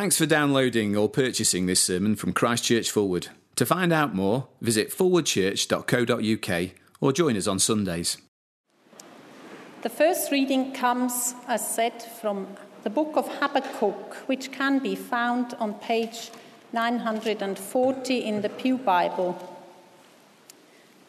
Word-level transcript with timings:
Thanks 0.00 0.16
for 0.16 0.24
downloading 0.24 0.96
or 0.96 1.10
purchasing 1.10 1.66
this 1.66 1.82
sermon 1.82 2.16
from 2.16 2.32
Christchurch 2.32 2.90
Forward. 2.90 3.28
To 3.56 3.66
find 3.66 3.92
out 3.92 4.14
more, 4.14 4.48
visit 4.62 4.88
forwardchurch.co.uk 4.90 6.70
or 7.02 7.12
join 7.12 7.36
us 7.36 7.46
on 7.46 7.58
Sundays. 7.58 8.16
The 9.82 9.90
first 9.90 10.32
reading 10.32 10.72
comes, 10.72 11.34
as 11.46 11.74
said, 11.74 12.02
from 12.02 12.46
the 12.82 12.88
book 12.88 13.12
of 13.14 13.28
Habakkuk, 13.28 14.14
which 14.26 14.50
can 14.50 14.78
be 14.78 14.94
found 14.94 15.52
on 15.60 15.74
page 15.74 16.30
940 16.72 18.24
in 18.24 18.40
the 18.40 18.48
Pew 18.48 18.78
Bible. 18.78 19.36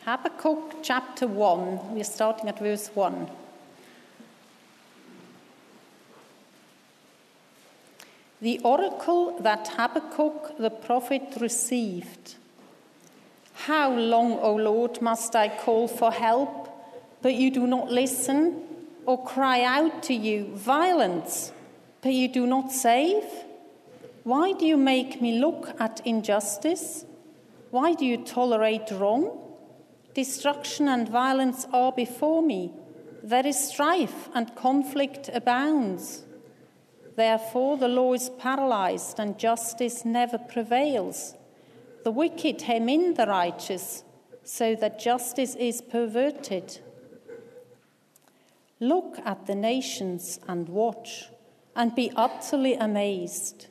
Habakkuk 0.03 0.83
chapter 0.83 1.27
1, 1.27 1.95
we're 1.95 2.03
starting 2.03 2.49
at 2.49 2.59
verse 2.59 2.89
1. 2.93 3.31
The 8.41 8.59
oracle 8.63 9.37
that 9.41 9.67
Habakkuk 9.67 10.57
the 10.57 10.71
prophet 10.71 11.37
received. 11.39 12.35
How 13.53 13.93
long, 13.93 14.39
O 14.39 14.55
Lord, 14.55 14.99
must 14.99 15.35
I 15.35 15.47
call 15.47 15.87
for 15.87 16.11
help, 16.11 16.67
but 17.21 17.35
you 17.35 17.51
do 17.51 17.67
not 17.67 17.91
listen, 17.91 18.63
or 19.05 19.23
cry 19.23 19.61
out 19.61 20.01
to 20.03 20.15
you, 20.15 20.55
violence, 20.55 21.51
but 22.01 22.13
you 22.13 22.27
do 22.27 22.47
not 22.47 22.71
save? 22.71 23.23
Why 24.23 24.53
do 24.53 24.65
you 24.65 24.77
make 24.77 25.21
me 25.21 25.39
look 25.39 25.79
at 25.79 26.01
injustice? 26.03 27.05
Why 27.69 27.93
do 27.93 28.05
you 28.05 28.17
tolerate 28.17 28.89
wrong? 28.89 29.37
Destruction 30.15 30.87
and 30.87 31.07
violence 31.07 31.67
are 31.71 31.91
before 31.91 32.41
me. 32.41 32.71
There 33.21 33.45
is 33.45 33.69
strife 33.69 34.29
and 34.33 34.55
conflict 34.55 35.29
abounds. 35.31 36.23
Therefore, 37.15 37.77
the 37.77 37.87
law 37.87 38.13
is 38.13 38.29
paralyzed 38.29 39.19
and 39.19 39.37
justice 39.37 40.05
never 40.05 40.37
prevails. 40.37 41.35
The 42.03 42.11
wicked 42.11 42.61
hem 42.63 42.89
in 42.89 43.13
the 43.13 43.27
righteous, 43.27 44.03
so 44.43 44.75
that 44.75 44.99
justice 44.99 45.55
is 45.55 45.81
perverted. 45.81 46.79
Look 48.79 49.19
at 49.25 49.45
the 49.45 49.55
nations 49.55 50.39
and 50.47 50.67
watch, 50.67 51.29
and 51.75 51.93
be 51.93 52.11
utterly 52.15 52.73
amazed. 52.73 53.67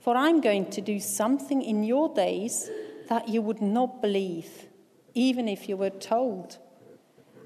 For 0.00 0.16
I'm 0.16 0.40
going 0.40 0.70
to 0.70 0.80
do 0.80 0.98
something 0.98 1.62
in 1.62 1.84
your 1.84 2.12
days 2.12 2.70
that 3.08 3.28
you 3.28 3.42
would 3.42 3.60
not 3.60 4.00
believe, 4.00 4.66
even 5.14 5.46
if 5.48 5.68
you 5.68 5.76
were 5.76 5.90
told. 5.90 6.58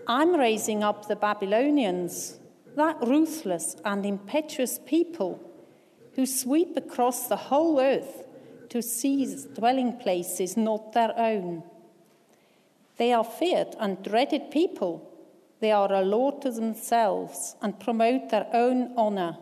I'm 0.07 0.37
raising 0.37 0.83
up 0.83 1.09
the 1.09 1.17
Babylonians 1.17 2.39
that 2.77 2.97
ruthless 3.01 3.77
and 3.85 4.05
impetuous 4.05 4.79
people 4.87 5.41
who 6.15 6.27
sweep 6.27 6.77
across 6.77 7.29
the 7.29 7.37
whole 7.37 7.81
earth 7.81 8.27
to 8.69 8.83
seize 8.83 9.45
dwelling 9.45 9.97
places 9.99 10.57
not 10.57 10.93
their 10.93 11.17
own. 11.17 11.63
They 12.97 13.13
are 13.13 13.25
feared 13.25 13.75
and 13.79 14.03
dreaded 14.03 14.51
people. 14.51 15.11
They 15.61 15.73
are 15.73 15.93
a 15.93 16.03
law 16.03 16.33
to 16.41 16.51
themselves 16.51 17.57
and 17.63 17.79
promote 17.79 18.31
their 18.31 18.47
own 18.53 18.93
honor. 18.97 19.39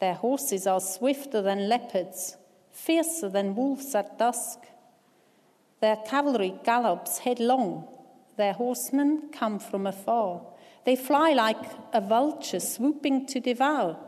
Their 0.00 0.14
horses 0.14 0.66
are 0.66 0.80
swifter 0.80 1.42
than 1.42 1.68
leopards, 1.68 2.36
fiercer 2.70 3.28
than 3.28 3.56
wolves 3.56 3.94
at 3.94 4.18
dusk. 4.18 4.60
Their 5.80 5.96
cavalry 5.96 6.54
gallops 6.64 7.18
headlong, 7.18 7.88
their 8.36 8.52
horsemen 8.52 9.30
come 9.32 9.58
from 9.58 9.86
afar. 9.86 10.42
They 10.88 10.96
fly 10.96 11.34
like 11.34 11.66
a 11.92 12.00
vulture 12.00 12.60
swooping 12.60 13.26
to 13.26 13.40
devour. 13.40 13.98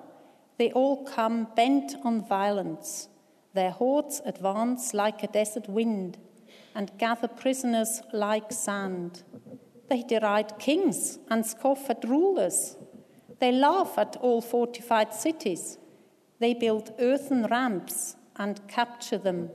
They 0.57 0.73
all 0.73 1.05
come 1.05 1.49
bent 1.55 1.95
on 2.05 2.27
violence. 2.27 3.07
Their 3.53 3.73
hordes 3.73 4.23
advance 4.25 4.95
like 4.95 5.23
a 5.23 5.27
desert 5.27 5.69
wind 5.69 6.17
and 6.75 6.91
gather 6.97 7.29
prisoners 7.29 8.01
like 8.15 8.51
sand. 8.51 9.25
They 9.91 10.05
deride 10.05 10.59
kings 10.59 11.19
and 11.29 11.45
scoff 11.45 11.91
at 11.91 12.03
rulers. 12.09 12.79
They 13.41 13.53
laugh 13.53 13.99
at 13.99 14.17
all 14.17 14.41
fortified 14.41 15.13
cities. 15.13 15.77
They 16.39 16.55
build 16.55 16.95
earthen 16.99 17.45
ramps 17.45 18.17
and 18.37 18.67
capture 18.69 19.19
them. 19.19 19.51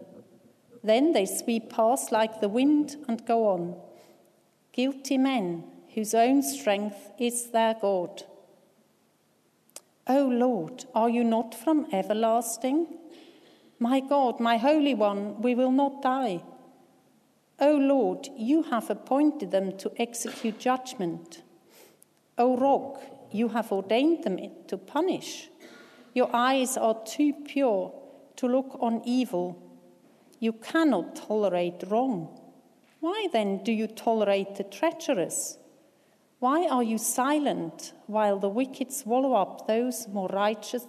Then 0.84 1.13
they 1.13 1.25
sweep 1.25 1.72
past 1.72 2.12
like 2.12 2.40
the 2.40 2.50
wind 2.50 2.97
and 3.07 3.25
go 3.25 3.47
on. 3.47 3.81
Guilty 4.72 5.18
men 5.18 5.63
whose 5.95 6.13
own 6.13 6.44
strength 6.44 7.11
is 7.17 7.51
their 7.51 7.73
God. 7.73 8.23
O 10.07 10.25
Lord, 10.28 10.85
are 10.94 11.09
you 11.09 11.23
not 11.23 11.56
from 11.56 11.88
everlasting? 11.91 12.85
My 13.79 14.01
God, 14.01 14.41
my 14.41 14.57
Holy 14.57 14.94
One, 14.94 15.41
we 15.41 15.56
will 15.56 15.72
not 15.72 16.01
die. 16.01 16.44
O 17.59 17.75
Lord, 17.75 18.28
you 18.38 18.63
have 18.63 18.89
appointed 18.89 19.51
them 19.51 19.78
to 19.78 19.91
execute 19.97 20.59
judgment. 20.59 21.41
O 22.38 22.57
Rock, 22.57 23.01
you 23.31 23.47
have 23.50 23.72
ordained 23.72 24.25
them 24.25 24.38
to 24.67 24.77
punish. 24.77 25.50
Your 26.13 26.29
eyes 26.33 26.75
are 26.75 27.01
too 27.06 27.33
pure 27.45 27.94
to 28.35 28.47
look 28.47 28.77
on 28.81 29.01
evil. 29.06 29.62
You 30.39 30.51
cannot 30.51 31.16
tolerate 31.16 31.83
wrong. 31.88 32.38
Why 33.00 33.27
then 33.31 33.63
do 33.63 33.72
you 33.72 33.88
tolerate 33.88 34.56
the 34.56 34.63
treacherous? 34.66 35.57
Why 36.45 36.67
are 36.67 36.83
you 36.83 37.00
silent 37.00 37.94
while 38.06 38.38
the 38.38 38.50
wicked 38.50 38.94
swallow 38.94 39.33
up 39.33 39.66
those 39.66 40.07
more 40.07 40.28
righteous, 40.28 40.85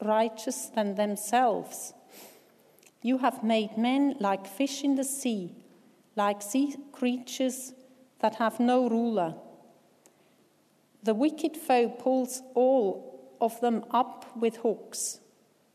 righteous 0.00 0.66
than 0.66 0.94
themselves? 0.94 1.92
You 3.02 3.18
have 3.18 3.42
made 3.42 3.76
men 3.76 4.14
like 4.20 4.46
fish 4.46 4.84
in 4.84 4.94
the 4.94 5.02
sea, 5.02 5.56
like 6.14 6.42
sea 6.42 6.76
creatures 6.92 7.72
that 8.20 8.36
have 8.36 8.60
no 8.60 8.88
ruler. 8.88 9.34
The 11.02 11.14
wicked 11.14 11.56
foe 11.56 11.88
pulls 11.88 12.42
all 12.54 13.34
of 13.40 13.60
them 13.60 13.84
up 13.90 14.36
with 14.36 14.58
hooks. 14.58 15.18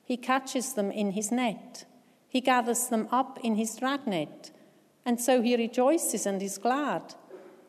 He 0.01 0.15
catches 0.15 0.75
them 0.75 0.91
in 0.91 1.11
his 1.11 1.29
net. 1.29 1.83
He 2.29 2.39
gathers 2.39 2.87
them 2.87 3.09
up 3.11 3.37
in 3.43 3.55
his 3.55 3.75
dragnet, 3.75 4.51
and 5.05 5.19
so 5.19 5.41
he 5.41 5.57
rejoices 5.57 6.25
and 6.25 6.41
is 6.41 6.57
glad. 6.57 7.15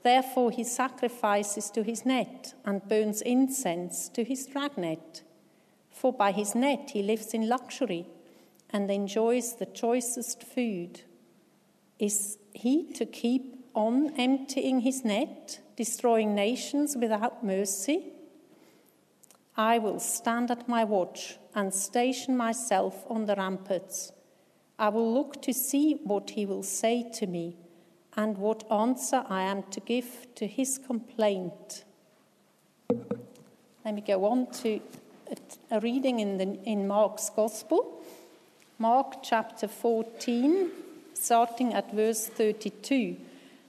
Therefore, 0.02 0.50
he 0.50 0.64
sacrifices 0.64 1.70
to 1.70 1.82
his 1.82 2.06
net 2.06 2.54
and 2.64 2.88
burns 2.88 3.20
incense 3.22 4.08
to 4.10 4.24
his 4.24 4.46
dragnet. 4.46 5.22
For 5.90 6.12
by 6.12 6.32
his 6.32 6.54
net 6.54 6.90
he 6.92 7.02
lives 7.02 7.34
in 7.34 7.48
luxury 7.48 8.06
and 8.70 8.90
enjoys 8.90 9.56
the 9.56 9.66
choicest 9.66 10.42
food. 10.42 11.02
Is 11.98 12.38
he 12.54 12.90
to 12.94 13.04
keep 13.04 13.66
on 13.74 14.14
emptying 14.16 14.80
his 14.80 15.04
net, 15.04 15.60
destroying 15.76 16.34
nations 16.34 16.96
without 16.96 17.44
mercy? 17.44 18.12
I 19.56 19.78
will 19.78 20.00
stand 20.00 20.50
at 20.50 20.68
my 20.68 20.84
watch 20.84 21.36
and 21.54 21.74
station 21.74 22.36
myself 22.36 23.04
on 23.10 23.26
the 23.26 23.36
ramparts. 23.36 24.12
I 24.78 24.88
will 24.88 25.12
look 25.12 25.42
to 25.42 25.52
see 25.52 26.00
what 26.04 26.30
he 26.30 26.46
will 26.46 26.62
say 26.62 27.10
to 27.14 27.26
me 27.26 27.58
and 28.16 28.37
what 28.38 28.71
answer 28.71 29.25
I 29.28 29.43
am 29.43 29.62
to 29.71 29.81
give 29.81 30.26
to 30.34 30.47
his 30.47 30.78
complaint. 30.78 31.84
Let 33.84 33.94
me 33.94 34.00
go 34.00 34.25
on 34.25 34.50
to 34.62 34.81
a 35.71 35.81
reading 35.81 36.21
in, 36.21 36.38
the, 36.38 36.59
in 36.65 36.88
Mark's 36.88 37.31
Gospel, 37.31 38.03
Mark 38.78 39.22
chapter 39.22 39.69
14, 39.69 40.71
starting 41.15 41.72
at 41.72 41.93
verse 41.93 42.26
32. 42.26 43.16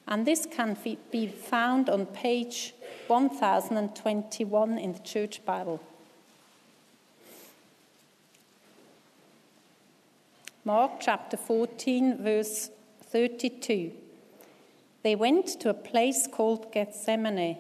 And 0.08 0.26
this 0.26 0.48
can 0.50 0.76
be 1.12 1.28
found 1.28 1.90
on 1.90 2.08
page 2.08 2.74
1021 3.08 4.78
in 4.78 4.94
the 4.94 5.00
Church 5.00 5.46
Bible. 5.46 5.82
Mark 10.66 10.92
chapter 11.00 11.38
14, 11.38 12.18
verse 12.22 12.70
32. 13.12 13.92
They 15.04 15.16
went 15.16 15.48
to 15.62 15.70
a 15.70 15.74
place 15.74 16.28
called 16.28 16.72
Gethsemane, 16.72 17.58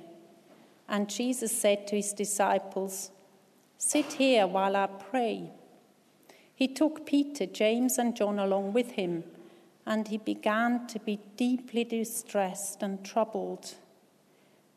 and 0.88 1.10
Jesus 1.10 1.52
said 1.52 1.88
to 1.88 1.96
his 1.96 2.14
disciples, 2.14 3.12
Sit 3.78 4.14
here 4.14 4.46
while 4.46 4.76
I 4.76 4.88
pray. 4.88 5.52
He 6.54 6.68
took 6.68 7.06
Peter, 7.06 7.48
James, 7.48 7.98
and 7.98 8.16
John 8.16 8.38
along 8.38 8.74
with 8.74 8.92
him, 8.92 9.24
and 9.86 10.08
he 10.08 10.18
began 10.18 10.86
to 10.88 11.00
be 11.00 11.20
deeply 11.36 11.84
distressed 11.84 12.84
and 12.84 13.04
troubled. 13.04 13.74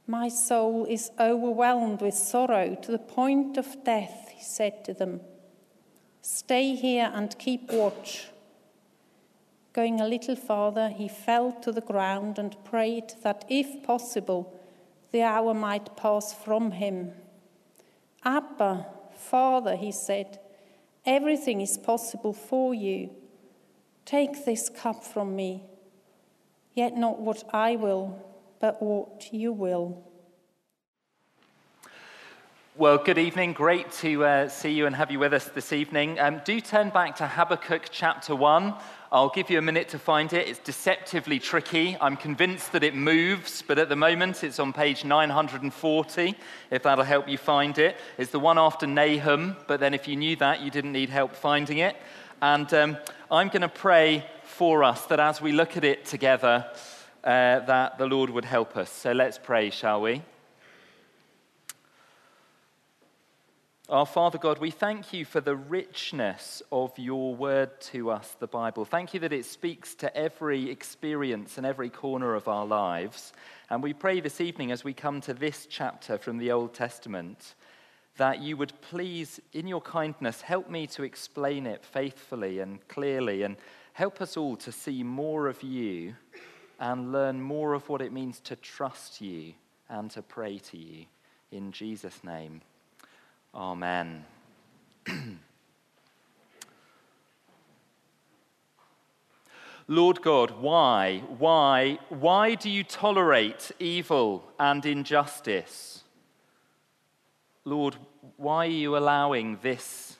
My 0.06 0.28
soul 0.28 0.86
is 0.86 1.10
overwhelmed 1.20 2.00
with 2.00 2.14
sorrow 2.14 2.74
to 2.74 2.90
the 2.90 2.98
point 2.98 3.58
of 3.58 3.84
death, 3.84 4.30
he 4.34 4.42
said 4.42 4.84
to 4.86 4.94
them. 4.94 5.20
Stay 6.22 6.74
here 6.74 7.10
and 7.12 7.38
keep 7.38 7.70
watch. 7.70 8.28
Going 9.74 10.00
a 10.00 10.06
little 10.06 10.36
farther, 10.36 10.88
he 10.88 11.08
fell 11.08 11.50
to 11.62 11.72
the 11.72 11.80
ground 11.80 12.38
and 12.38 12.56
prayed 12.64 13.12
that, 13.22 13.44
if 13.48 13.82
possible, 13.82 14.54
the 15.10 15.22
hour 15.22 15.52
might 15.52 15.96
pass 15.96 16.32
from 16.32 16.70
him. 16.70 17.12
Abba, 18.24 18.86
Father, 19.16 19.74
he 19.74 19.90
said, 19.90 20.38
Everything 21.04 21.60
is 21.60 21.76
possible 21.76 22.32
for 22.32 22.72
you. 22.72 23.10
Take 24.04 24.44
this 24.44 24.68
cup 24.68 25.02
from 25.02 25.34
me, 25.34 25.64
yet 26.74 26.96
not 26.96 27.20
what 27.20 27.42
I 27.52 27.74
will, 27.74 28.24
but 28.60 28.80
what 28.80 29.28
you 29.32 29.52
will. 29.52 30.02
Well, 32.76 32.98
good 32.98 33.18
evening. 33.18 33.52
Great 33.52 33.92
to 34.00 34.24
uh, 34.24 34.48
see 34.48 34.72
you 34.72 34.86
and 34.86 34.96
have 34.96 35.12
you 35.12 35.20
with 35.20 35.32
us 35.32 35.44
this 35.44 35.72
evening. 35.72 36.18
Um, 36.18 36.42
do 36.44 36.60
turn 36.60 36.90
back 36.90 37.14
to 37.18 37.26
Habakkuk 37.28 37.82
chapter 37.92 38.34
1. 38.34 38.74
I'll 39.12 39.28
give 39.28 39.48
you 39.48 39.58
a 39.58 39.62
minute 39.62 39.90
to 39.90 39.98
find 40.00 40.32
it. 40.32 40.48
It's 40.48 40.58
deceptively 40.58 41.38
tricky. 41.38 41.96
I'm 42.00 42.16
convinced 42.16 42.72
that 42.72 42.82
it 42.82 42.96
moves, 42.96 43.62
but 43.62 43.78
at 43.78 43.88
the 43.88 43.94
moment 43.94 44.42
it's 44.42 44.58
on 44.58 44.72
page 44.72 45.04
940, 45.04 46.34
if 46.72 46.82
that'll 46.82 47.04
help 47.04 47.28
you 47.28 47.38
find 47.38 47.78
it. 47.78 47.96
It's 48.18 48.32
the 48.32 48.40
one 48.40 48.58
after 48.58 48.88
Nahum, 48.88 49.56
but 49.68 49.78
then 49.78 49.94
if 49.94 50.08
you 50.08 50.16
knew 50.16 50.34
that, 50.36 50.60
you 50.60 50.72
didn't 50.72 50.90
need 50.90 51.10
help 51.10 51.36
finding 51.36 51.78
it. 51.78 51.94
And 52.42 52.74
um, 52.74 52.96
I'm 53.30 53.50
going 53.50 53.62
to 53.62 53.68
pray 53.68 54.26
for 54.42 54.82
us 54.82 55.06
that 55.06 55.20
as 55.20 55.40
we 55.40 55.52
look 55.52 55.76
at 55.76 55.84
it 55.84 56.06
together, 56.06 56.66
uh, 57.22 57.60
that 57.60 57.98
the 57.98 58.06
Lord 58.06 58.30
would 58.30 58.44
help 58.44 58.76
us. 58.76 58.90
So 58.90 59.12
let's 59.12 59.38
pray, 59.38 59.70
shall 59.70 60.00
we? 60.00 60.22
Our 63.90 64.06
Father 64.06 64.38
God, 64.38 64.60
we 64.60 64.70
thank 64.70 65.12
you 65.12 65.26
for 65.26 65.42
the 65.42 65.56
richness 65.56 66.62
of 66.72 66.98
your 66.98 67.34
word 67.34 67.82
to 67.82 68.10
us, 68.10 68.34
the 68.40 68.46
Bible. 68.46 68.86
Thank 68.86 69.12
you 69.12 69.20
that 69.20 69.32
it 69.34 69.44
speaks 69.44 69.94
to 69.96 70.16
every 70.16 70.70
experience 70.70 71.58
and 71.58 71.66
every 71.66 71.90
corner 71.90 72.34
of 72.34 72.48
our 72.48 72.64
lives. 72.64 73.34
And 73.68 73.82
we 73.82 73.92
pray 73.92 74.20
this 74.20 74.40
evening 74.40 74.72
as 74.72 74.84
we 74.84 74.94
come 74.94 75.20
to 75.20 75.34
this 75.34 75.66
chapter 75.68 76.16
from 76.16 76.38
the 76.38 76.50
Old 76.50 76.72
Testament 76.72 77.56
that 78.16 78.40
you 78.40 78.56
would 78.56 78.72
please, 78.80 79.38
in 79.52 79.66
your 79.66 79.82
kindness, 79.82 80.40
help 80.40 80.70
me 80.70 80.86
to 80.86 81.02
explain 81.02 81.66
it 81.66 81.84
faithfully 81.84 82.60
and 82.60 82.88
clearly 82.88 83.42
and 83.42 83.54
help 83.92 84.22
us 84.22 84.38
all 84.38 84.56
to 84.56 84.72
see 84.72 85.02
more 85.02 85.46
of 85.46 85.62
you 85.62 86.14
and 86.80 87.12
learn 87.12 87.38
more 87.38 87.74
of 87.74 87.86
what 87.90 88.00
it 88.00 88.14
means 88.14 88.40
to 88.40 88.56
trust 88.56 89.20
you 89.20 89.52
and 89.90 90.10
to 90.10 90.22
pray 90.22 90.56
to 90.56 90.78
you. 90.78 91.04
In 91.52 91.70
Jesus' 91.70 92.24
name. 92.24 92.62
Amen. 93.54 94.24
Lord 99.86 100.22
God, 100.22 100.52
why, 100.62 101.18
why, 101.38 101.98
why 102.08 102.54
do 102.54 102.70
you 102.70 102.82
tolerate 102.82 103.70
evil 103.78 104.50
and 104.58 104.84
injustice? 104.86 106.04
Lord, 107.66 107.96
why 108.36 108.66
are 108.66 108.70
you 108.70 108.96
allowing 108.96 109.58
this 109.62 110.16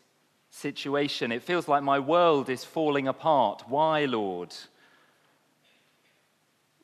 situation? 0.51 1.33
It 1.33 1.43
feels 1.43 1.67
like 1.67 1.83
my 1.83 1.99
world 1.99 2.51
is 2.51 2.63
falling 2.63 3.09
apart. 3.09 3.65
Why, 3.67 4.05
Lord? 4.05 4.55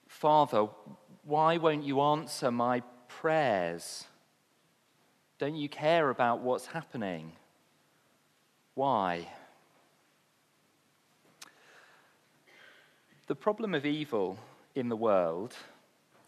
Father, 0.08 0.67
why 1.25 1.58
won't 1.58 1.85
you 1.85 2.00
answer 2.00 2.50
my 2.50 2.81
prayers? 3.08 4.06
Don't 5.40 5.56
you 5.56 5.70
care 5.70 6.10
about 6.10 6.42
what's 6.42 6.66
happening? 6.66 7.32
Why? 8.75 9.26
The 13.26 13.34
problem 13.34 13.75
of 13.75 13.87
evil 13.87 14.38
in 14.75 14.90
the 14.90 14.96
world 14.96 15.56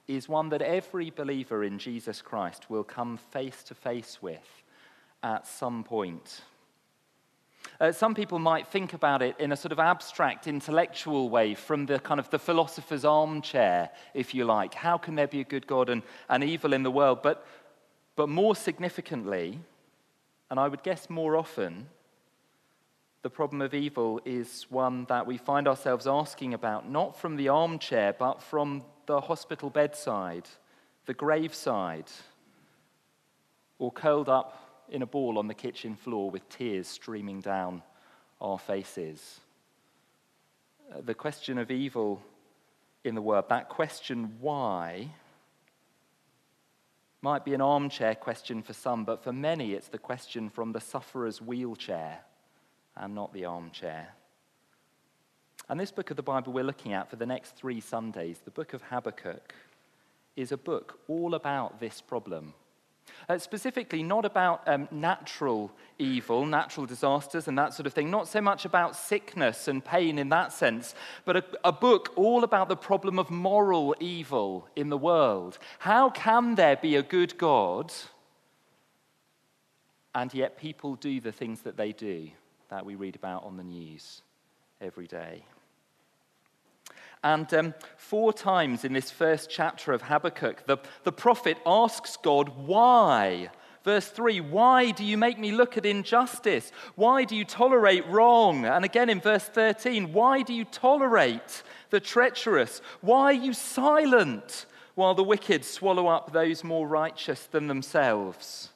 is 0.09 0.31
one 0.31 0.49
that 0.49 0.63
every 0.63 1.11
believer 1.11 1.63
in 1.63 1.79
Jesus 1.79 2.23
Christ 2.23 2.71
will 2.71 2.85
come 2.85 3.19
face 3.19 3.63
to 3.65 3.75
face 3.75 4.23
with 4.23 4.63
at 5.23 5.47
some 5.47 5.85
point. 5.85 6.41
Uh, 7.81 7.93
some 7.93 8.15
people 8.15 8.39
might 8.39 8.67
think 8.69 8.95
about 8.95 9.21
it 9.21 9.39
in 9.39 9.53
a 9.53 9.57
sort 9.57 9.73
of 9.73 9.79
abstract 9.79 10.47
intellectual 10.47 11.29
way 11.29 11.55
from 11.55 11.85
the 11.85 11.99
kind 11.99 12.19
of 12.19 12.31
the 12.31 12.39
philosopher's 12.39 13.05
armchair 13.05 13.91
if 14.15 14.35
you 14.35 14.45
like 14.45 14.75
how 14.75 14.99
can 14.99 15.15
there 15.15 15.27
be 15.27 15.41
a 15.41 15.45
good 15.45 15.67
god 15.67 15.89
and, 15.89 16.03
and 16.29 16.45
evil 16.45 16.73
in 16.73 16.83
the 16.83 16.91
world 16.91 17.21
but 17.23 17.47
but 18.17 18.29
more 18.29 18.55
significantly, 18.55 19.59
and 20.51 20.61
I 20.61 20.69
would 20.69 20.83
guess 20.83 21.09
more 21.09 21.37
often, 21.37 21.87
the 23.23 23.31
problem 23.31 23.63
of 23.63 23.73
evil 23.73 24.21
is 24.25 24.67
one 24.69 25.05
that 25.05 25.27
we 25.27 25.39
find 25.39 25.69
ourselves 25.69 26.07
asking 26.07 26.55
about, 26.55 26.89
not 26.89 27.19
from 27.19 27.37
the 27.37 27.49
armchair, 27.49 28.13
but 28.13 28.43
from 28.43 28.83
the 29.07 29.21
hospital 29.21 29.71
bedside, 29.71 30.49
the 31.07 31.15
graveside, 31.15 32.11
or 33.79 33.93
curled 33.93 34.29
up 34.29 34.85
in 34.91 35.03
a 35.03 35.07
ball 35.07 35.39
on 35.39 35.47
the 35.47 35.55
kitchen 35.55 35.95
floor 35.95 36.31
with 36.31 36.49
tears 36.49 36.89
streaming 36.89 37.41
down 37.41 37.83
our 38.41 38.59
faces. 38.59 39.41
Uh, 40.93 41.01
the 41.01 41.15
question 41.15 41.59
of 41.59 41.71
evil 41.71 42.21
in 43.05 43.15
the 43.15 43.23
world, 43.23 43.47
that 43.49 43.69
question, 43.69 44.37
why, 44.41 45.09
might 47.23 47.45
be 47.45 47.55
an 47.55 47.61
armchair 47.61 48.17
question 48.17 48.63
for 48.63 48.73
some, 48.73 49.05
but 49.05 49.23
for 49.23 49.33
many 49.33 49.73
it's 49.73 49.89
the 49.89 49.99
question 49.99 50.51
from 50.51 50.73
the 50.73 50.81
sufferer's 50.81 51.41
wheelchair 51.41 52.21
and 52.97 53.15
not 53.15 53.33
the 53.33 53.45
armchair. 53.45 54.09
And 55.69 55.79
this 55.79 55.93
book 55.93 56.11
of 56.11 56.17
the 56.17 56.23
Bible 56.23 56.53
we're 56.53 56.65
looking 56.65 56.93
at 56.93 57.09
for 57.09 57.17
the 57.17 57.25
next 57.25 57.57
three 57.57 57.81
Sundays, 57.81 58.41
the 58.45 58.51
book 58.51 58.75
of 58.75 58.83
Habakkuk, 58.83 59.55
is 60.35 60.51
a 60.51 60.57
book 60.57 60.99
all 61.09 61.35
about 61.35 61.79
this 61.79 62.01
problem 62.01 62.53
uh, 63.29 63.39
specifically, 63.39 64.03
not 64.03 64.25
about 64.25 64.67
um, 64.67 64.89
natural 64.91 65.71
evil, 65.99 66.45
natural 66.47 66.87
disasters, 66.87 67.49
and 67.49 67.57
that 67.59 67.75
sort 67.75 67.87
of 67.87 67.93
thing, 67.93 68.11
not 68.11 68.29
so 68.29 68.41
much 68.41 68.65
about 68.65 68.97
sickness 68.97 69.69
and 69.69 69.85
pain 69.85 70.19
in 70.19 70.29
that 70.31 70.53
sense, 70.53 70.95
but 71.25 71.37
a, 71.37 71.45
a 71.65 71.73
book 71.73 72.13
all 72.17 72.45
about 72.45 72.69
the 72.69 72.77
problem 72.77 73.19
of 73.19 73.31
moral 73.31 73.95
evil 74.01 74.69
in 74.77 74.89
the 74.89 74.99
world. 74.99 75.59
How 75.79 76.11
can 76.11 76.55
there 76.55 76.77
be 76.77 76.97
a 76.97 77.03
good 77.03 77.39
God, 77.39 77.93
and 80.15 80.33
yet 80.35 80.59
people 80.59 80.97
do 80.97 81.21
the 81.21 81.33
things 81.33 81.63
that 81.63 81.77
they 81.77 81.93
do 81.93 82.29
that 82.69 82.85
we 82.85 82.95
read 82.95 83.17
about 83.17 83.45
on 83.45 83.57
the 83.57 83.65
news 83.65 84.23
every 84.81 85.07
day? 85.07 85.45
And 87.25 87.53
um, 87.55 87.75
four 87.97 88.33
times 88.33 88.85
in 88.85 88.93
this 88.93 89.11
first 89.11 89.49
chapter 89.49 89.93
of 89.93 90.03
Habakkuk, 90.03 90.67
the, 90.67 90.79
the 91.05 91.13
prophet 91.13 91.57
asks 91.65 92.17
God, 92.17 92.51
Why? 92.67 93.51
Verse 93.85 94.09
3 94.09 94.41
Why 94.41 94.91
do 94.91 95.05
you 95.05 95.17
make 95.17 95.39
me 95.39 95.53
look 95.53 95.77
at 95.77 95.87
injustice? 95.87 96.73
Why 96.95 97.25
do 97.25 97.37
you 97.37 97.45
tolerate 97.45 98.07
wrong? 98.09 98.65
And 98.65 98.85
again 98.85 99.09
in 99.09 99.21
verse 99.21 99.45
13, 99.45 100.13
Why 100.13 100.43
do 100.43 100.53
you 100.53 100.65
tolerate 100.65 101.63
the 101.91 102.01
treacherous? 102.01 102.81
Why 103.01 103.25
are 103.25 103.33
you 103.33 103.53
silent 103.53 104.67
while 104.95 105.15
the 105.15 105.25
wicked 105.25 105.65
swallow 105.65 106.09
up 106.09 106.33
those 106.33 106.65
more 106.65 106.87
righteous 106.87 107.47
than 107.47 107.69
themselves? 107.69 108.71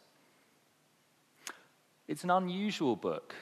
It's 2.08 2.22
an 2.22 2.30
unusual 2.30 2.94
book, 2.94 3.34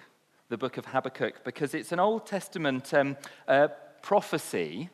the 0.48 0.56
book 0.56 0.78
of 0.78 0.86
Habakkuk, 0.86 1.44
because 1.44 1.74
it's 1.74 1.92
an 1.92 2.00
Old 2.00 2.26
Testament 2.26 2.94
um, 2.94 3.16
uh, 3.46 3.68
prophecy, 4.00 4.90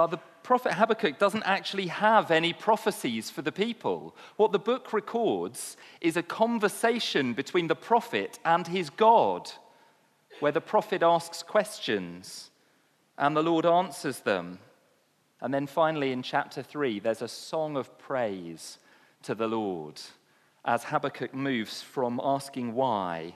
but 0.00 0.12
the 0.12 0.16
prophet 0.42 0.72
Habakkuk 0.72 1.18
doesn't 1.18 1.42
actually 1.42 1.88
have 1.88 2.30
any 2.30 2.54
prophecies 2.54 3.28
for 3.28 3.42
the 3.42 3.52
people. 3.52 4.16
What 4.38 4.50
the 4.50 4.58
book 4.58 4.94
records 4.94 5.76
is 6.00 6.16
a 6.16 6.22
conversation 6.22 7.34
between 7.34 7.66
the 7.66 7.74
prophet 7.74 8.38
and 8.42 8.66
his 8.66 8.88
God, 8.88 9.50
where 10.38 10.52
the 10.52 10.60
prophet 10.62 11.02
asks 11.02 11.42
questions 11.42 12.48
and 13.18 13.36
the 13.36 13.42
Lord 13.42 13.66
answers 13.66 14.20
them. 14.20 14.60
And 15.42 15.52
then 15.52 15.66
finally, 15.66 16.12
in 16.12 16.22
chapter 16.22 16.62
3, 16.62 17.00
there's 17.00 17.20
a 17.20 17.28
song 17.28 17.76
of 17.76 17.98
praise 17.98 18.78
to 19.24 19.34
the 19.34 19.48
Lord 19.48 20.00
as 20.64 20.84
Habakkuk 20.84 21.34
moves 21.34 21.82
from 21.82 22.18
asking 22.24 22.72
why 22.72 23.34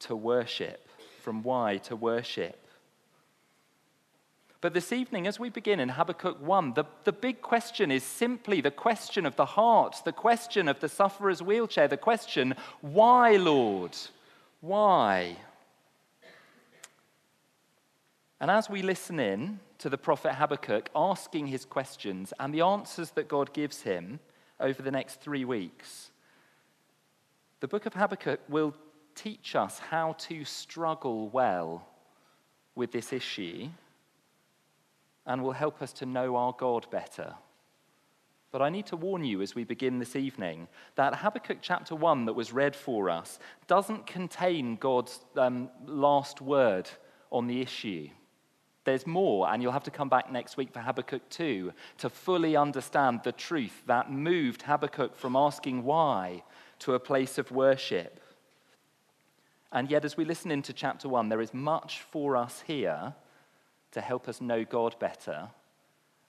to 0.00 0.14
worship, 0.14 0.90
from 1.22 1.42
why 1.42 1.78
to 1.84 1.96
worship. 1.96 2.65
But 4.66 4.74
this 4.74 4.90
evening, 4.90 5.28
as 5.28 5.38
we 5.38 5.48
begin 5.48 5.78
in 5.78 5.90
Habakkuk 5.90 6.42
1, 6.42 6.74
the, 6.74 6.86
the 7.04 7.12
big 7.12 7.40
question 7.40 7.92
is 7.92 8.02
simply 8.02 8.60
the 8.60 8.72
question 8.72 9.24
of 9.24 9.36
the 9.36 9.44
heart, 9.44 10.02
the 10.04 10.10
question 10.10 10.66
of 10.66 10.80
the 10.80 10.88
sufferer's 10.88 11.40
wheelchair, 11.40 11.86
the 11.86 11.96
question, 11.96 12.52
why, 12.80 13.36
Lord? 13.36 13.96
Why? 14.60 15.36
And 18.40 18.50
as 18.50 18.68
we 18.68 18.82
listen 18.82 19.20
in 19.20 19.60
to 19.78 19.88
the 19.88 19.96
prophet 19.96 20.34
Habakkuk 20.34 20.90
asking 20.96 21.46
his 21.46 21.64
questions 21.64 22.32
and 22.40 22.52
the 22.52 22.62
answers 22.62 23.10
that 23.12 23.28
God 23.28 23.52
gives 23.52 23.82
him 23.82 24.18
over 24.58 24.82
the 24.82 24.90
next 24.90 25.20
three 25.20 25.44
weeks, 25.44 26.10
the 27.60 27.68
book 27.68 27.86
of 27.86 27.94
Habakkuk 27.94 28.40
will 28.48 28.74
teach 29.14 29.54
us 29.54 29.78
how 29.78 30.14
to 30.14 30.44
struggle 30.44 31.28
well 31.28 31.86
with 32.74 32.90
this 32.90 33.12
issue 33.12 33.68
and 35.26 35.42
will 35.42 35.52
help 35.52 35.82
us 35.82 35.92
to 35.94 36.06
know 36.06 36.36
our 36.36 36.52
God 36.52 36.86
better 36.90 37.34
But 38.52 38.62
I 38.62 38.70
need 38.70 38.86
to 38.86 38.96
warn 38.96 39.24
you 39.24 39.42
as 39.42 39.54
we 39.54 39.64
begin 39.64 39.98
this 39.98 40.16
evening 40.16 40.68
that 40.94 41.16
Habakkuk 41.16 41.58
chapter 41.60 41.94
1 41.94 42.24
that 42.24 42.32
was 42.32 42.54
read 42.54 42.74
for 42.74 43.10
us 43.10 43.38
doesn't 43.66 44.06
contain 44.06 44.76
God's 44.76 45.20
um, 45.36 45.68
last 45.84 46.40
word 46.40 46.88
on 47.30 47.48
the 47.48 47.60
issue. 47.60 48.08
There's 48.84 49.06
more, 49.06 49.48
and 49.50 49.62
you'll 49.62 49.72
have 49.72 49.82
to 49.84 49.90
come 49.90 50.08
back 50.08 50.30
next 50.32 50.56
week 50.56 50.72
for 50.72 50.78
Habakkuk 50.78 51.28
2 51.28 51.72
to 51.98 52.08
fully 52.08 52.56
understand 52.56 53.20
the 53.24 53.32
truth 53.32 53.82
that 53.86 54.12
moved 54.12 54.62
Habakkuk 54.62 55.16
from 55.16 55.34
asking 55.36 55.82
why 55.82 56.44
to 56.78 56.94
a 56.94 57.00
place 57.00 57.36
of 57.36 57.50
worship. 57.50 58.20
And 59.72 59.90
yet, 59.90 60.04
as 60.04 60.16
we 60.16 60.24
listen 60.24 60.52
into 60.52 60.72
chapter 60.72 61.08
1, 61.08 61.28
there 61.28 61.40
is 61.40 61.52
much 61.52 62.00
for 62.00 62.36
us 62.36 62.62
here 62.66 63.14
to 63.96 64.02
help 64.02 64.28
us 64.28 64.42
know 64.42 64.62
God 64.62 64.94
better 64.98 65.48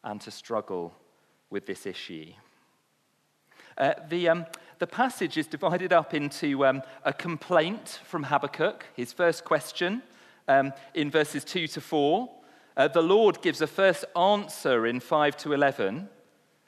and 0.02 0.22
to 0.22 0.32
struggle 0.32 0.94
with 1.50 1.66
this 1.66 1.86
issue. 1.86 2.32
Uh, 3.78 3.94
the, 4.08 4.30
um, 4.30 4.46
the 4.80 4.88
passage 4.88 5.38
is 5.38 5.48
divided 5.48 5.92
up 5.92 6.14
into 6.14 6.66
um, 6.66 6.82
a 7.04 7.12
complaint 7.12 8.00
from 8.06 8.24
Habakkuk, 8.24 8.86
his 8.94 9.12
first 9.12 9.44
question, 9.44 10.02
um, 10.48 10.72
in 10.94 11.12
verses 11.12 11.44
2 11.44 11.68
to 11.68 11.82
4. 11.82 12.30
Uh, 12.78 12.88
the 12.88 13.02
Lord 13.02 13.42
gives 13.42 13.60
a 13.60 13.68
first 13.68 14.06
answer 14.16 14.88
in 14.88 15.02
5 15.02 15.36
to 15.36 15.52
11. 15.52 16.08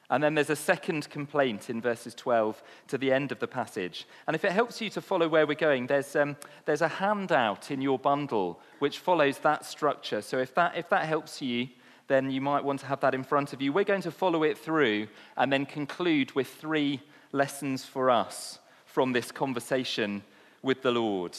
And 0.09 0.23
then 0.23 0.33
there's 0.33 0.49
a 0.49 0.55
second 0.55 1.09
complaint 1.09 1.69
in 1.69 1.81
verses 1.81 2.15
12 2.15 2.63
to 2.87 2.97
the 2.97 3.11
end 3.11 3.31
of 3.31 3.39
the 3.39 3.47
passage. 3.47 4.07
And 4.25 4.35
if 4.35 4.43
it 4.43 4.51
helps 4.51 4.81
you 4.81 4.89
to 4.91 5.01
follow 5.01 5.27
where 5.27 5.45
we're 5.45 5.53
going, 5.53 5.85
there's, 5.85 6.15
um, 6.15 6.35
there's 6.65 6.81
a 6.81 6.87
handout 6.87 7.69
in 7.69 7.81
your 7.81 7.99
bundle 7.99 8.59
which 8.79 8.99
follows 8.99 9.37
that 9.39 9.65
structure. 9.65 10.21
So 10.21 10.39
if 10.39 10.55
that, 10.55 10.75
if 10.75 10.89
that 10.89 11.05
helps 11.05 11.41
you, 11.41 11.69
then 12.07 12.31
you 12.31 12.41
might 12.41 12.63
want 12.63 12.79
to 12.79 12.87
have 12.87 13.01
that 13.01 13.13
in 13.13 13.23
front 13.23 13.53
of 13.53 13.61
you. 13.61 13.71
We're 13.71 13.83
going 13.83 14.01
to 14.01 14.11
follow 14.11 14.41
it 14.41 14.57
through 14.57 15.07
and 15.37 15.53
then 15.53 15.67
conclude 15.67 16.31
with 16.33 16.47
three 16.47 17.01
lessons 17.31 17.85
for 17.85 18.09
us 18.09 18.57
from 18.85 19.13
this 19.13 19.31
conversation 19.31 20.23
with 20.63 20.81
the 20.81 20.91
Lord. 20.91 21.37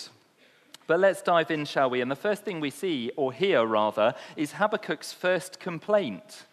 But 0.87 1.01
let's 1.01 1.23
dive 1.23 1.51
in, 1.51 1.65
shall 1.65 1.91
we? 1.91 2.01
And 2.01 2.11
the 2.11 2.17
first 2.17 2.45
thing 2.45 2.61
we 2.61 2.71
see, 2.71 3.11
or 3.17 3.33
hear 3.33 3.65
rather, 3.65 4.15
is 4.37 4.53
Habakkuk's 4.53 5.13
first 5.13 5.59
complaint. 5.59 6.45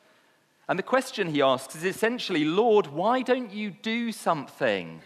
And 0.70 0.78
the 0.78 0.84
question 0.84 1.30
he 1.30 1.42
asks 1.42 1.76
is 1.76 1.84
essentially, 1.84 2.44
Lord, 2.44 2.88
why 2.88 3.22
don't 3.22 3.52
you 3.52 3.72
do 3.72 4.12
something? 4.12 5.02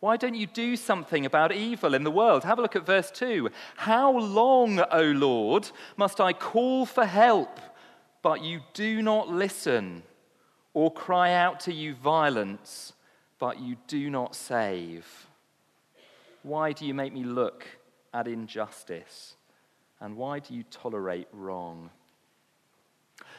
Why 0.00 0.16
don't 0.16 0.34
you 0.34 0.46
do 0.46 0.76
something 0.76 1.26
about 1.26 1.52
evil 1.52 1.94
in 1.94 2.04
the 2.04 2.10
world? 2.10 2.44
Have 2.44 2.58
a 2.58 2.62
look 2.62 2.76
at 2.76 2.86
verse 2.86 3.10
2. 3.10 3.50
How 3.76 4.16
long, 4.18 4.80
O 4.80 5.02
Lord, 5.02 5.70
must 5.96 6.20
I 6.20 6.32
call 6.32 6.86
for 6.86 7.04
help? 7.04 7.60
but 8.26 8.42
you 8.42 8.60
do 8.74 9.02
not 9.02 9.28
listen, 9.28 10.02
or 10.74 10.92
cry 10.92 11.32
out 11.32 11.60
to 11.60 11.72
you 11.72 11.94
violence, 11.94 12.92
but 13.38 13.60
you 13.60 13.76
do 13.86 14.10
not 14.10 14.34
save? 14.34 15.28
Why 16.42 16.72
do 16.72 16.84
you 16.86 16.92
make 16.92 17.12
me 17.12 17.22
look 17.22 17.64
at 18.12 18.26
injustice? 18.26 19.36
And 20.00 20.16
why 20.16 20.40
do 20.40 20.54
you 20.54 20.64
tolerate 20.64 21.28
wrong? 21.30 21.90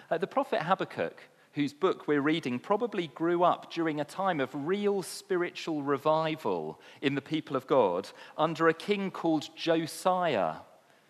Uh, 0.09 0.17
the 0.17 0.25
prophet 0.25 0.61
Habakkuk, 0.61 1.21
whose 1.57 1.73
book 1.73 2.07
we're 2.07 2.21
reading, 2.21 2.59
probably 2.59 3.07
grew 3.07 3.43
up 3.43 3.73
during 3.73 3.99
a 3.99 4.05
time 4.05 4.39
of 4.39 4.51
real 4.53 5.01
spiritual 5.01 5.81
revival 5.81 6.79
in 7.01 7.15
the 7.15 7.21
people 7.21 7.55
of 7.55 7.65
God 7.65 8.07
under 8.37 8.67
a 8.67 8.75
king 8.75 9.09
called 9.09 9.49
Josiah. 9.55 10.57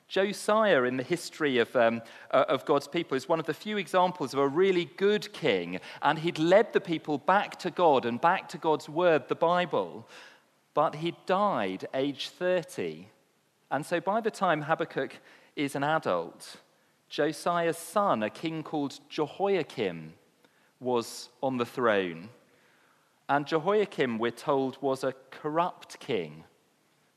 Josiah, 0.07 0.83
in 0.83 0.95
the 0.95 1.03
history 1.03 1.57
of, 1.57 1.75
um, 1.75 2.01
uh, 2.31 2.45
of 2.47 2.63
God's 2.63 2.87
people, 2.87 3.17
is 3.17 3.27
one 3.27 3.41
of 3.41 3.45
the 3.45 3.53
few 3.53 3.75
examples 3.75 4.33
of 4.33 4.39
a 4.39 4.47
really 4.47 4.85
good 4.85 5.33
king, 5.33 5.81
and 6.01 6.19
he'd 6.19 6.39
led 6.39 6.71
the 6.71 6.79
people 6.79 7.17
back 7.17 7.59
to 7.59 7.69
God 7.69 8.05
and 8.05 8.21
back 8.21 8.47
to 8.49 8.57
God's 8.57 8.87
word, 8.87 9.27
the 9.27 9.35
Bible. 9.35 10.07
But 10.73 10.95
he 10.95 11.13
died 11.25 11.89
age 11.93 12.29
30. 12.29 13.09
And 13.69 13.85
so 13.85 13.99
by 13.99 14.21
the 14.21 14.31
time 14.31 14.61
Habakkuk 14.61 15.19
is 15.57 15.75
an 15.75 15.83
adult, 15.83 16.55
Josiah's 17.09 17.77
son, 17.77 18.23
a 18.23 18.29
king 18.29 18.63
called 18.63 19.01
Jehoiakim, 19.09 20.13
was 20.79 21.29
on 21.41 21.57
the 21.57 21.65
throne. 21.65 22.29
And 23.29 23.45
Jehoiakim, 23.45 24.19
we're 24.19 24.31
told, 24.31 24.81
was 24.81 25.03
a 25.03 25.13
corrupt 25.31 25.99
king 25.99 26.43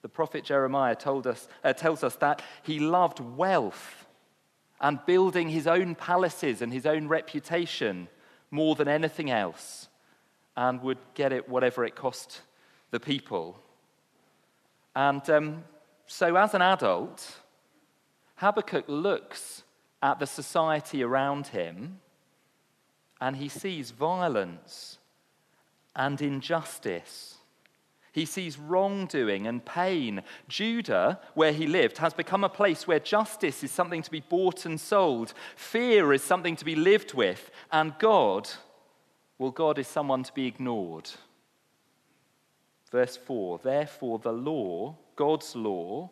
the 0.02 0.08
prophet 0.08 0.44
Jeremiah 0.44 0.94
told 0.94 1.26
us, 1.26 1.48
uh, 1.62 1.72
tells 1.72 2.02
us 2.02 2.16
that 2.16 2.42
he 2.62 2.78
loved 2.78 3.20
wealth 3.20 4.06
and 4.80 5.04
building 5.04 5.50
his 5.50 5.66
own 5.66 5.94
palaces 5.94 6.62
and 6.62 6.72
his 6.72 6.86
own 6.86 7.06
reputation 7.06 8.08
more 8.50 8.74
than 8.74 8.88
anything 8.88 9.30
else 9.30 9.88
and 10.56 10.82
would 10.82 10.98
get 11.14 11.32
it 11.32 11.48
whatever 11.48 11.84
it 11.84 11.94
cost 11.94 12.40
the 12.90 13.00
people. 13.00 13.60
And 14.96 15.28
um, 15.30 15.64
so, 16.06 16.34
as 16.36 16.54
an 16.54 16.62
adult, 16.62 17.40
Habakkuk 18.36 18.86
looks 18.88 19.62
at 20.02 20.18
the 20.18 20.26
society 20.26 21.02
around 21.02 21.48
him 21.48 22.00
and 23.20 23.36
he 23.36 23.48
sees 23.48 23.90
violence 23.90 24.98
and 25.94 26.20
injustice 26.20 27.38
he 28.12 28.24
sees 28.24 28.58
wrongdoing 28.58 29.46
and 29.46 29.64
pain. 29.64 30.22
Judah, 30.48 31.20
where 31.34 31.52
he 31.52 31.66
lived, 31.66 31.98
has 31.98 32.12
become 32.12 32.42
a 32.42 32.48
place 32.48 32.86
where 32.86 32.98
justice 32.98 33.62
is 33.62 33.70
something 33.70 34.02
to 34.02 34.10
be 34.10 34.20
bought 34.20 34.66
and 34.66 34.80
sold, 34.80 35.32
fear 35.54 36.12
is 36.12 36.22
something 36.22 36.56
to 36.56 36.64
be 36.64 36.74
lived 36.74 37.14
with, 37.14 37.50
and 37.70 37.96
God, 37.98 38.48
well, 39.38 39.52
God 39.52 39.78
is 39.78 39.86
someone 39.86 40.24
to 40.24 40.32
be 40.32 40.46
ignored. 40.46 41.10
Verse 42.90 43.16
4 43.16 43.60
Therefore, 43.62 44.18
the 44.18 44.32
law, 44.32 44.96
God's 45.14 45.54
law, 45.54 46.10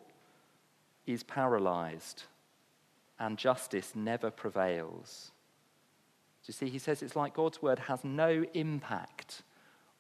is 1.05 1.25
paralyzed, 1.25 2.25
and 3.19 3.37
justice 3.37 3.93
never 3.97 4.31
prevails. 4.31 5.33
You 6.49 6.55
see? 6.55 6.69
He 6.69 6.79
says 6.79 7.03
it's 7.03 7.15
like 7.15 7.35
God's 7.35 7.63
word 7.63 7.79
has 7.79 8.03
no 8.03 8.45
impact 8.55 9.43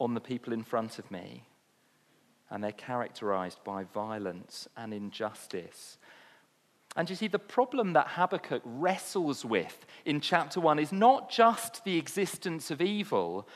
on 0.00 0.14
the 0.14 0.20
people 0.20 0.52
in 0.52 0.64
front 0.64 0.98
of 0.98 1.10
me 1.10 1.44
and 2.50 2.64
they're 2.64 2.72
characterized 2.72 3.62
by 3.64 3.84
violence 3.84 4.68
and 4.76 4.94
injustice. 4.94 5.98
And 6.96 7.08
you 7.10 7.16
see, 7.16 7.28
the 7.28 7.38
problem 7.38 7.92
that 7.92 8.08
Habakkuk 8.08 8.62
wrestles 8.64 9.44
with 9.44 9.86
in 10.04 10.20
chapter 10.20 10.60
1 10.60 10.78
is 10.78 10.92
not 10.92 11.30
just 11.30 11.84
the 11.84 11.98
existence 11.98 12.70
of 12.70 12.80
evil, 12.80 13.46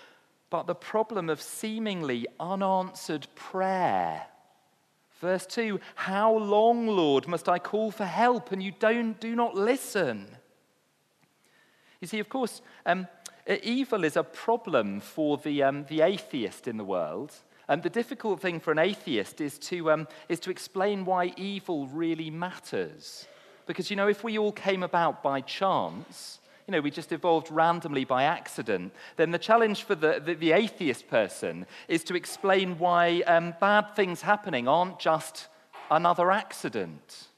but 0.51 0.67
the 0.67 0.75
problem 0.75 1.31
of 1.31 1.41
seemingly 1.41 2.27
unanswered 2.39 3.27
prayer. 3.35 4.27
Verse 5.19 5.47
2 5.47 5.81
How 5.95 6.37
long, 6.37 6.87
Lord, 6.87 7.27
must 7.27 7.49
I 7.49 7.59
call 7.59 7.91
for 7.91 8.05
help 8.05 8.53
and 8.53 8.63
you 8.63 8.73
don't, 8.79 9.19
do 9.19 9.35
not 9.35 9.55
listen? 9.55 10.37
You 12.03 12.09
see, 12.09 12.19
of 12.19 12.29
course, 12.29 12.63
um, 12.85 13.07
evil 13.63 14.03
is 14.03 14.17
a 14.17 14.25
problem 14.25 14.99
for 14.99 15.39
the, 15.39 15.63
um, 15.63 15.87
the 15.89 16.01
atheist 16.01 16.67
in 16.67 16.77
the 16.77 16.85
world. 16.85 17.33
And 17.69 17.81
the 17.81 17.91
difficult 17.91 18.41
thing 18.41 18.59
for 18.59 18.73
an 18.73 18.81
atheist 18.81 19.41
is 19.41 19.57
to, 19.61 19.93
um, 19.93 20.09
is 20.29 20.41
to 20.41 20.51
explain 20.51 21.05
why 21.05 21.33
evil 21.37 21.87
really 21.87 22.29
matters. 22.29 23.29
Because, 23.67 23.89
you 23.89 23.95
know, 23.95 24.09
if 24.09 24.25
we 24.25 24.37
all 24.37 24.51
came 24.51 24.83
about 24.83 25.23
by 25.23 25.43
chance, 25.43 26.41
you 26.67 26.73
know, 26.73 26.81
we 26.81 26.91
just 26.91 27.13
evolved 27.13 27.53
randomly 27.53 28.05
by 28.05 28.25
accident, 28.25 28.93
then 29.17 29.31
the 29.31 29.39
challenge 29.39 29.85
for 29.85 29.95
the, 29.95 30.21
the, 30.25 30.35
the 30.35 30.51
atheist 30.51 31.07
person 31.07 31.67
is 31.87 32.03
to 32.03 32.17
explain 32.17 32.81
why 32.81 33.21
um, 33.29 33.55
bad 33.61 33.95
things 33.95 34.23
happening 34.23 34.67
aren't 34.67 34.99
just 34.99 35.47
another 35.89 36.33
accident. 36.33 37.29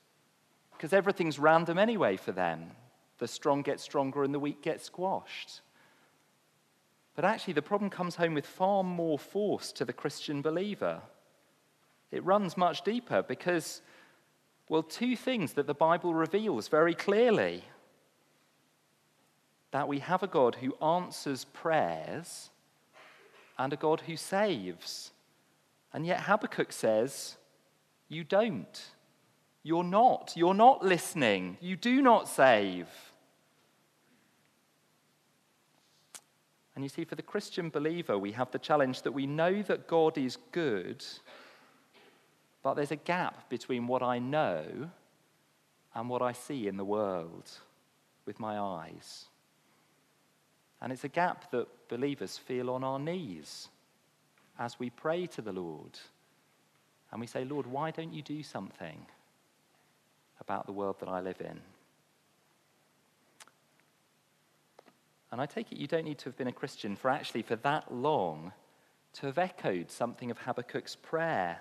Because 0.73 0.95
everything's 0.95 1.39
random 1.39 1.77
anyway 1.77 2.17
for 2.17 2.33
them. 2.33 2.71
The 3.19 3.29
strong 3.29 3.63
get 3.63 3.81
stronger 3.81 4.25
and 4.25 4.35
the 4.35 4.41
weak 4.41 4.63
get 4.63 4.81
squashed. 4.81 5.61
But 7.15 7.25
actually, 7.25 7.55
the 7.55 7.63
problem 7.63 7.91
comes 7.91 8.17
home 8.17 8.35
with 8.35 8.47
far 8.47 8.83
more 8.83 9.19
force 9.19 9.71
to 9.73 9.85
the 9.85 9.93
Christian 9.93 10.43
believer. 10.43 11.01
It 12.11 12.25
runs 12.25 12.57
much 12.57 12.83
deeper 12.83 13.23
because, 13.23 13.83
well, 14.69 14.83
two 14.83 15.15
things 15.17 15.53
that 15.53 15.67
the 15.67 15.75
Bible 15.75 16.13
reveals 16.13 16.69
very 16.69 16.95
clearly 16.95 17.65
that 19.71 19.89
we 19.89 19.99
have 20.01 20.23
a 20.23 20.29
God 20.29 20.57
who 20.57 20.77
answers 20.77 21.45
prayers 21.47 22.51
and 23.59 23.73
a 23.73 23.77
God 23.77 24.03
who 24.03 24.17
saves. 24.17 25.13
And 25.93 26.07
yet, 26.07 26.21
Habakkuk 26.21 26.73
says, 26.73 27.37
You 28.09 28.25
don't. 28.25 28.81
You're 29.65 29.83
not. 29.83 30.35
You're 30.37 30.55
not 30.55 30.85
listening. 30.85 31.57
You 31.61 31.75
do 31.75 32.03
not 32.03 32.29
save. 32.29 32.87
And 36.75 36.85
you 36.85 36.91
see, 36.91 37.05
for 37.05 37.15
the 37.15 37.23
Christian 37.23 37.71
believer, 37.71 38.19
we 38.19 38.33
have 38.33 38.51
the 38.51 38.59
challenge 38.59 39.03
that 39.03 39.13
we 39.13 39.27
know 39.27 39.63
that 39.63 39.89
God 39.89 40.19
is 40.19 40.37
good, 40.53 41.03
but 42.63 42.75
there's 42.75 42.91
a 42.91 42.97
gap 42.97 43.49
between 43.49 43.87
what 43.87 44.03
I 44.03 44.19
know 44.19 44.91
and 45.95 46.09
what 46.09 46.21
I 46.21 46.33
see 46.33 46.69
in 46.69 46.77
the 46.77 46.85
world 46.85 47.51
with 48.27 48.39
my 48.39 48.59
eyes. 48.59 49.27
And 50.83 50.93
it's 50.93 51.05
a 51.05 51.09
gap 51.09 51.51
that 51.53 51.89
believers 51.89 52.37
feel 52.37 52.69
on 52.69 52.85
our 52.85 52.99
knees 52.99 53.69
as 54.59 54.79
we 54.79 54.91
pray 54.91 55.27
to 55.29 55.41
the 55.41 55.53
Lord. 55.53 55.99
And 57.11 57.21
we 57.21 57.27
say, 57.27 57.45
Lord, 57.45 57.67
why 57.67 57.93
don't 57.93 58.13
you 58.13 58.23
do 58.23 58.43
something 58.43 59.07
about 60.45 60.67
the 60.67 60.73
world 60.73 60.97
that 61.01 61.09
I 61.09 61.21
live 61.21 61.41
in? 61.41 61.61
And 65.33 65.41
I 65.41 65.47
take 65.47 65.73
it 65.73 65.79
you 65.79 65.89
don't 65.89 66.05
need 66.05 66.19
to 66.19 66.27
have 66.27 66.37
been 66.37 66.47
a 66.47 66.53
Christian 66.53 66.95
for 66.95 67.11
actually, 67.11 67.43
for 67.43 67.57
that 67.57 67.93
long, 67.93 68.53
to 69.15 69.27
have 69.27 69.39
echoed 69.39 69.91
something 69.91 70.31
of 70.31 70.39
Habakkuk's 70.39 70.97
prayer. 70.97 71.59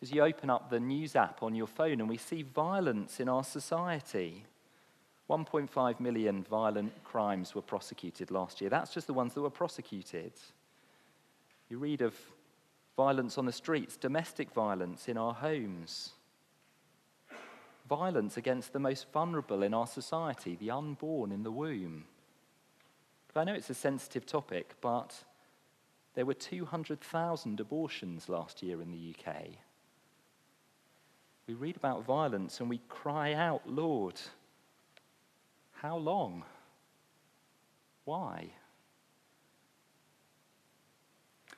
As 0.00 0.10
you 0.10 0.22
open 0.22 0.48
up 0.48 0.70
the 0.70 0.80
news 0.80 1.14
app 1.14 1.42
on 1.42 1.54
your 1.54 1.66
phone 1.66 2.00
and 2.00 2.08
we 2.08 2.16
see 2.16 2.42
violence 2.42 3.20
in 3.20 3.28
our 3.28 3.44
society. 3.44 4.44
1.5 5.28 6.00
million 6.00 6.42
violent 6.42 6.92
crimes 7.04 7.54
were 7.54 7.62
prosecuted 7.62 8.30
last 8.30 8.60
year. 8.60 8.70
That's 8.70 8.92
just 8.92 9.06
the 9.06 9.14
ones 9.14 9.34
that 9.34 9.40
were 9.40 9.50
prosecuted. 9.50 10.32
You 11.68 11.78
read 11.78 12.02
of 12.02 12.14
violence 12.96 13.38
on 13.38 13.46
the 13.46 13.52
streets, 13.52 13.96
domestic 13.96 14.50
violence 14.52 15.08
in 15.08 15.16
our 15.16 15.32
homes, 15.32 16.12
violence 17.96 18.38
against 18.38 18.72
the 18.72 18.78
most 18.78 19.12
vulnerable 19.12 19.62
in 19.62 19.74
our 19.74 19.86
society, 19.86 20.56
the 20.56 20.70
unborn 20.70 21.30
in 21.30 21.42
the 21.42 21.50
womb. 21.50 22.06
I 23.36 23.44
know 23.44 23.52
it's 23.52 23.68
a 23.68 23.74
sensitive 23.74 24.24
topic, 24.24 24.76
but 24.80 25.24
there 26.14 26.24
were 26.24 26.32
200,000 26.32 27.60
abortions 27.60 28.30
last 28.30 28.62
year 28.62 28.80
in 28.80 28.90
the 28.90 29.14
UK. 29.14 29.44
We 31.46 31.52
read 31.52 31.76
about 31.76 32.02
violence 32.04 32.60
and 32.60 32.70
we 32.70 32.80
cry 32.88 33.34
out, 33.34 33.68
Lord, 33.68 34.18
how 35.72 35.98
long? 35.98 36.44
Why? 38.06 38.52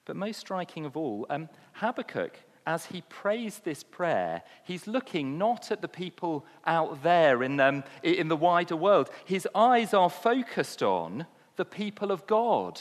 But 0.05 0.17
most 0.17 0.41
striking 0.41 0.85
of 0.85 0.97
all, 0.97 1.27
um, 1.31 1.49
Habakkuk, 1.75 2.41
as 2.67 2.87
he 2.87 3.03
prays 3.03 3.59
this 3.59 3.83
prayer, 3.83 4.43
he's 4.65 4.87
looking 4.87 5.37
not 5.37 5.71
at 5.71 5.83
the 5.83 5.89
people 5.89 6.47
out 6.67 7.03
there 7.03 7.43
in, 7.43 7.61
um, 7.61 7.85
in 8.03 8.29
the 8.29 8.37
wider 8.37 8.77
world. 8.77 9.11
His 9.25 9.47
eyes 9.55 9.93
are 9.93 10.09
focused 10.09 10.83
on 10.83 11.27
the 11.57 11.65
people 11.65 12.11
of 12.11 12.27
God, 12.27 12.81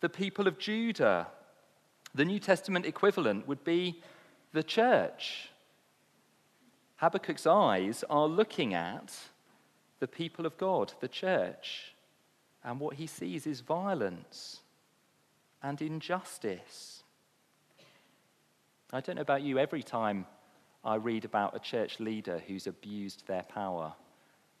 the 0.00 0.08
people 0.08 0.46
of 0.46 0.58
Judah. 0.58 1.28
The 2.14 2.24
New 2.24 2.38
Testament 2.38 2.84
equivalent 2.84 3.48
would 3.48 3.64
be 3.64 4.02
the 4.52 4.62
church. 4.62 5.50
Habakkuk's 6.96 7.46
eyes 7.46 8.04
are 8.08 8.26
looking 8.26 8.74
at 8.74 9.14
the 9.98 10.08
people 10.08 10.46
of 10.46 10.56
God, 10.58 10.92
the 11.00 11.08
church, 11.08 11.94
and 12.62 12.80
what 12.80 12.96
he 12.96 13.06
sees 13.06 13.46
is 13.46 13.60
violence 13.60 14.60
and 15.62 15.80
injustice. 15.80 16.95
I 18.96 19.00
don't 19.00 19.16
know 19.16 19.22
about 19.22 19.42
you, 19.42 19.58
every 19.58 19.82
time 19.82 20.24
I 20.82 20.94
read 20.94 21.26
about 21.26 21.54
a 21.54 21.58
church 21.58 22.00
leader 22.00 22.40
who's 22.46 22.66
abused 22.66 23.26
their 23.26 23.42
power 23.42 23.92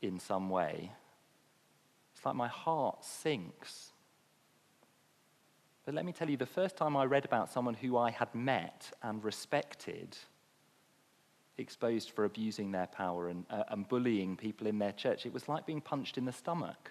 in 0.02 0.20
some 0.20 0.50
way, 0.50 0.92
it's 2.14 2.26
like 2.26 2.34
my 2.34 2.48
heart 2.48 3.02
sinks. 3.02 3.92
But 5.86 5.94
let 5.94 6.04
me 6.04 6.12
tell 6.12 6.28
you, 6.28 6.36
the 6.36 6.44
first 6.44 6.76
time 6.76 6.98
I 6.98 7.06
read 7.06 7.24
about 7.24 7.50
someone 7.50 7.72
who 7.72 7.96
I 7.96 8.10
had 8.10 8.34
met 8.34 8.90
and 9.02 9.24
respected, 9.24 10.18
exposed 11.56 12.10
for 12.10 12.26
abusing 12.26 12.72
their 12.72 12.88
power 12.88 13.30
and, 13.30 13.46
uh, 13.48 13.62
and 13.70 13.88
bullying 13.88 14.36
people 14.36 14.66
in 14.66 14.78
their 14.78 14.92
church, 14.92 15.24
it 15.24 15.32
was 15.32 15.48
like 15.48 15.64
being 15.64 15.80
punched 15.80 16.18
in 16.18 16.26
the 16.26 16.32
stomach. 16.32 16.90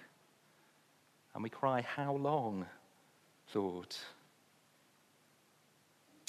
And 1.35 1.43
we 1.43 1.51
cry, 1.51 1.81
How 1.81 2.15
long, 2.15 2.65
Lord? 3.53 3.95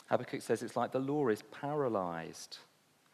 Habakkuk 0.06 0.42
says 0.42 0.62
it's 0.62 0.76
like 0.76 0.92
the 0.92 0.98
law 0.98 1.28
is 1.28 1.42
paralyzed. 1.42 2.58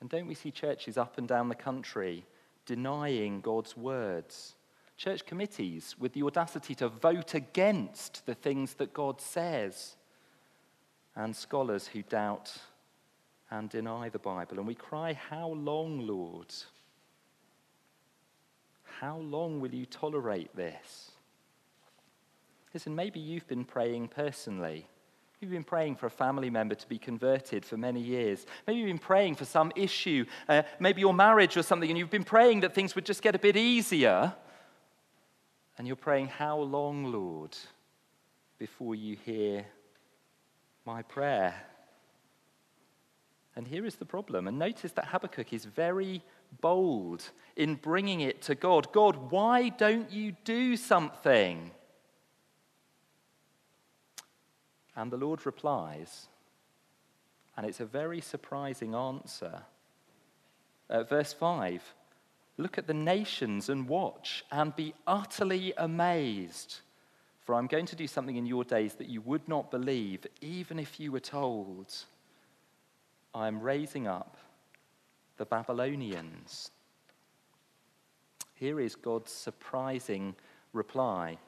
And 0.00 0.11
don't 0.11 0.26
we 0.26 0.34
see 0.34 0.50
churches 0.50 0.99
up 0.99 1.18
and 1.18 1.28
down 1.28 1.49
the 1.49 1.54
country 1.54 2.26
denying 2.66 3.40
God's 3.40 3.76
words? 3.76 4.54
church 5.02 5.26
committees 5.26 5.96
with 5.99 6.12
the 6.12 6.23
audacity 6.23 6.76
to 6.76 6.88
vote 6.88 7.34
against 7.34 8.25
the 8.25 8.36
things 8.36 8.75
that 8.75 8.95
God 8.95 9.21
says, 9.21 9.97
and 11.17 11.34
scholars 11.34 11.88
who 11.88 12.02
doubt 12.02 12.56
and 13.50 13.69
deny 13.69 14.08
the 14.08 14.21
Bible. 14.21 14.58
And 14.58 14.67
we 14.67 14.76
cry, 14.76 15.12
How 15.12 15.49
long, 15.49 16.06
Lord? 16.06 16.54
How 19.00 19.19
long 19.19 19.60
will 19.60 19.75
you 19.75 19.86
tolerate 19.86 20.54
this? 20.54 21.10
Listen, 22.73 22.95
maybe 22.95 23.19
you've 23.19 23.49
been 23.49 23.64
praying 23.64 24.08
personally. 24.08 24.86
You've 25.43 25.50
been 25.50 25.65
praying 25.65 25.97
for 25.97 26.07
a 26.07 26.11
family 26.11 26.50
member 26.50 26.76
to 26.76 26.89
be 26.89 26.99
converted 26.99 27.65
for 27.65 27.76
many 27.76 28.00
years. 28.00 28.47
Maybe 28.65 28.78
you've 28.78 28.87
been 28.87 28.99
praying 28.99 29.35
for 29.35 29.45
some 29.45 29.73
issue, 29.75 30.25
uh, 30.49 30.63
maybe 30.78 31.00
your 31.00 31.13
marriage 31.13 31.57
or 31.57 31.65
something, 31.65 31.91
and 31.91 31.99
you've 31.99 32.11
been 32.11 32.23
praying 32.23 32.61
that 32.61 32.76
things 32.76 32.95
would 32.95 33.05
just 33.05 33.23
get 33.23 33.35
a 33.35 33.41
bit 33.41 33.57
easier. 33.57 34.33
And 35.76 35.89
you're 35.89 35.97
praying, 35.97 36.28
How 36.28 36.61
long, 36.61 37.11
Lord, 37.11 37.57
before 38.61 38.95
you 38.95 39.17
hear 39.17 39.67
my 40.87 41.02
prayer? 41.02 41.57
And 43.57 43.67
here 43.67 43.85
is 43.85 43.97
the 43.97 44.05
problem. 44.05 44.47
And 44.47 44.61
notice 44.61 44.93
that 44.93 45.07
Habakkuk 45.07 45.52
is 45.52 45.65
very 45.65 46.23
bold 46.61 47.28
in 47.57 47.75
bringing 47.75 48.21
it 48.21 48.43
to 48.43 48.55
God. 48.55 48.93
God, 48.93 49.33
why 49.33 49.71
don't 49.71 50.13
you 50.13 50.37
do 50.45 50.76
something? 50.76 51.73
And 54.97 55.11
the 55.11 55.17
Lord 55.17 55.47
replies, 55.47 56.26
and 57.57 57.67
it's 57.67 57.81
a 57.81 57.87
very 57.87 58.21
surprising 58.21 58.95
answer. 58.95 59.63
Uh, 60.89 61.02
verse 61.05 61.33
5 61.33 61.83
Look 62.59 62.76
at 62.76 62.87
the 62.87 62.95
nations 62.95 63.69
and 63.69 63.89
watch 63.89 64.45
and 64.52 64.76
be 64.76 64.95
utterly 65.07 65.73
amazed. 65.76 66.81
For 67.41 67.55
I'm 67.55 67.67
going 67.67 67.87
to 67.87 67.97
do 67.97 68.07
something 68.07 68.37
in 68.37 68.47
your 68.47 68.63
days 68.63 68.95
that 68.95 69.09
you 69.09 69.21
would 69.23 69.49
not 69.49 69.71
believe, 69.71 70.26
even 70.41 70.78
if 70.78 71.00
you 71.00 71.11
were 71.11 71.21
told. 71.21 71.93
I 73.35 73.49
am 73.49 73.61
raising 73.61 74.07
up 74.07 74.37
the 75.39 75.47
Babylonians. 75.47 76.71
Here 78.55 78.78
is 78.78 78.95
God's 78.95 79.33
surprising 79.33 80.37
reply. 80.73 81.39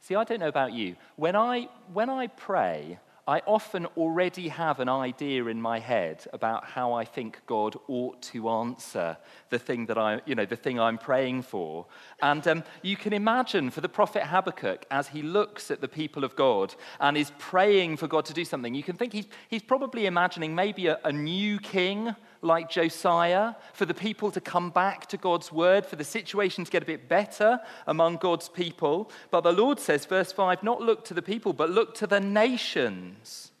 See, 0.00 0.14
I 0.14 0.24
don't 0.24 0.40
know 0.40 0.48
about 0.48 0.72
you. 0.72 0.96
When 1.16 1.36
I, 1.36 1.68
when 1.92 2.10
I 2.10 2.26
pray, 2.28 2.98
I 3.28 3.42
often 3.44 3.84
already 3.98 4.48
have 4.48 4.80
an 4.80 4.88
idea 4.88 5.44
in 5.48 5.60
my 5.60 5.80
head 5.80 6.26
about 6.32 6.64
how 6.64 6.94
I 6.94 7.04
think 7.04 7.42
God 7.46 7.76
ought 7.86 8.22
to 8.22 8.48
answer 8.48 9.18
the 9.50 9.58
thing 9.58 9.84
that 9.84 9.98
I, 9.98 10.22
you 10.24 10.34
know, 10.34 10.46
the 10.46 10.56
thing 10.56 10.80
I'm 10.80 10.96
praying 10.96 11.42
for. 11.42 11.84
And 12.22 12.48
um, 12.48 12.64
you 12.80 12.96
can 12.96 13.12
imagine 13.12 13.68
for 13.68 13.82
the 13.82 13.88
prophet 13.88 14.22
Habakkuk, 14.22 14.86
as 14.90 15.08
he 15.08 15.20
looks 15.20 15.70
at 15.70 15.82
the 15.82 15.88
people 15.88 16.24
of 16.24 16.36
God 16.36 16.74
and 17.00 17.18
is 17.18 17.30
praying 17.38 17.98
for 17.98 18.06
God 18.06 18.24
to 18.24 18.32
do 18.32 18.46
something, 18.46 18.74
you 18.74 18.82
can 18.82 18.96
think 18.96 19.12
he's, 19.12 19.28
he's 19.48 19.62
probably 19.62 20.06
imagining 20.06 20.54
maybe 20.54 20.86
a, 20.86 20.98
a 21.04 21.12
new 21.12 21.58
king 21.58 22.14
like 22.40 22.70
Josiah, 22.70 23.54
for 23.72 23.84
the 23.84 23.94
people 23.94 24.30
to 24.30 24.40
come 24.40 24.70
back 24.70 25.06
to 25.06 25.16
God's 25.16 25.50
word, 25.52 25.84
for 25.84 25.96
the 25.96 26.04
situation 26.04 26.64
to 26.64 26.70
get 26.70 26.82
a 26.82 26.86
bit 26.86 27.08
better 27.08 27.60
among 27.86 28.16
God's 28.16 28.48
people. 28.48 29.10
But 29.30 29.42
the 29.42 29.52
Lord 29.52 29.80
says, 29.80 30.06
verse 30.06 30.32
5, 30.32 30.62
not 30.62 30.80
look 30.80 31.04
to 31.06 31.14
the 31.14 31.22
people, 31.22 31.52
but 31.52 31.70
look 31.70 31.94
to 31.96 32.06
the 32.06 32.20
nations. 32.20 33.52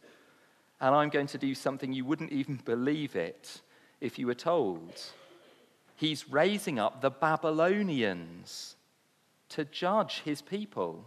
And 0.80 0.94
I'm 0.94 1.08
going 1.08 1.26
to 1.28 1.38
do 1.38 1.54
something 1.54 1.92
you 1.92 2.04
wouldn't 2.04 2.32
even 2.32 2.56
believe 2.64 3.16
it 3.16 3.60
if 4.00 4.18
you 4.18 4.26
were 4.26 4.34
told. 4.34 5.00
He's 5.96 6.30
raising 6.30 6.78
up 6.78 7.00
the 7.00 7.10
Babylonians 7.10 8.76
to 9.50 9.64
judge 9.64 10.20
his 10.20 10.42
people. 10.42 11.04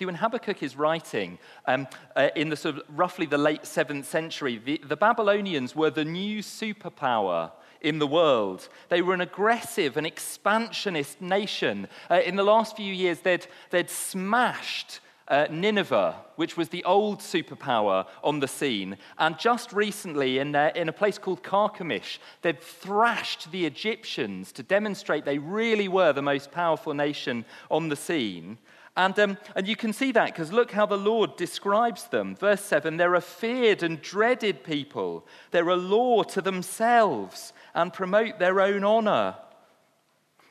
See, 0.00 0.06
when 0.06 0.14
Habakkuk 0.14 0.62
is 0.62 0.76
writing 0.76 1.38
um, 1.66 1.86
uh, 2.16 2.30
in 2.34 2.48
the 2.48 2.56
sort 2.56 2.78
of 2.78 2.84
roughly 2.88 3.26
the 3.26 3.36
late 3.36 3.66
seventh 3.66 4.06
century, 4.06 4.56
the, 4.56 4.80
the 4.82 4.96
Babylonians 4.96 5.76
were 5.76 5.90
the 5.90 6.06
new 6.06 6.38
superpower 6.38 7.52
in 7.82 7.98
the 7.98 8.06
world. 8.06 8.66
They 8.88 9.02
were 9.02 9.12
an 9.12 9.20
aggressive 9.20 9.98
and 9.98 10.06
expansionist 10.06 11.20
nation. 11.20 11.86
Uh, 12.10 12.22
in 12.24 12.36
the 12.36 12.42
last 12.42 12.76
few 12.76 12.94
years, 12.94 13.20
they'd, 13.20 13.46
they'd 13.68 13.90
smashed 13.90 15.00
uh, 15.28 15.48
Nineveh, 15.50 16.16
which 16.36 16.56
was 16.56 16.70
the 16.70 16.84
old 16.84 17.18
superpower 17.18 18.06
on 18.24 18.40
the 18.40 18.48
scene. 18.48 18.96
And 19.18 19.38
just 19.38 19.70
recently, 19.70 20.38
in, 20.38 20.54
uh, 20.54 20.72
in 20.74 20.88
a 20.88 20.94
place 20.94 21.18
called 21.18 21.42
Carchemish, 21.42 22.20
they'd 22.40 22.62
thrashed 22.62 23.52
the 23.52 23.66
Egyptians 23.66 24.50
to 24.52 24.62
demonstrate 24.62 25.26
they 25.26 25.36
really 25.36 25.88
were 25.88 26.14
the 26.14 26.22
most 26.22 26.50
powerful 26.50 26.94
nation 26.94 27.44
on 27.70 27.90
the 27.90 27.96
scene. 27.96 28.56
And, 28.96 29.18
um, 29.18 29.38
and 29.54 29.68
you 29.68 29.76
can 29.76 29.92
see 29.92 30.12
that 30.12 30.26
because 30.26 30.52
look 30.52 30.72
how 30.72 30.84
the 30.84 30.98
Lord 30.98 31.36
describes 31.36 32.04
them. 32.08 32.34
Verse 32.34 32.60
7 32.60 32.96
they're 32.96 33.14
a 33.14 33.20
feared 33.20 33.82
and 33.82 34.02
dreaded 34.02 34.64
people, 34.64 35.26
they're 35.50 35.68
a 35.68 35.76
law 35.76 36.22
to 36.24 36.40
themselves 36.40 37.52
and 37.74 37.92
promote 37.92 38.38
their 38.38 38.60
own 38.60 38.84
honor. 38.84 39.36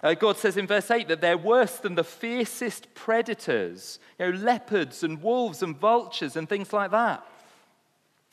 Uh, 0.02 0.14
God 0.14 0.38
says 0.38 0.56
in 0.56 0.66
verse 0.66 0.90
8 0.90 1.10
that 1.10 1.20
they're 1.20 1.38
worse 1.38 1.78
than 1.78 1.96
the 1.96 2.06
fiercest 2.06 2.94
predators, 2.94 4.00
you 4.18 4.32
know, 4.32 4.38
leopards 4.38 5.04
and 5.04 5.22
wolves 5.22 5.62
and 5.62 5.78
vultures 5.78 6.38
and 6.38 6.48
things 6.48 6.72
like 6.72 6.92
that. 6.92 7.26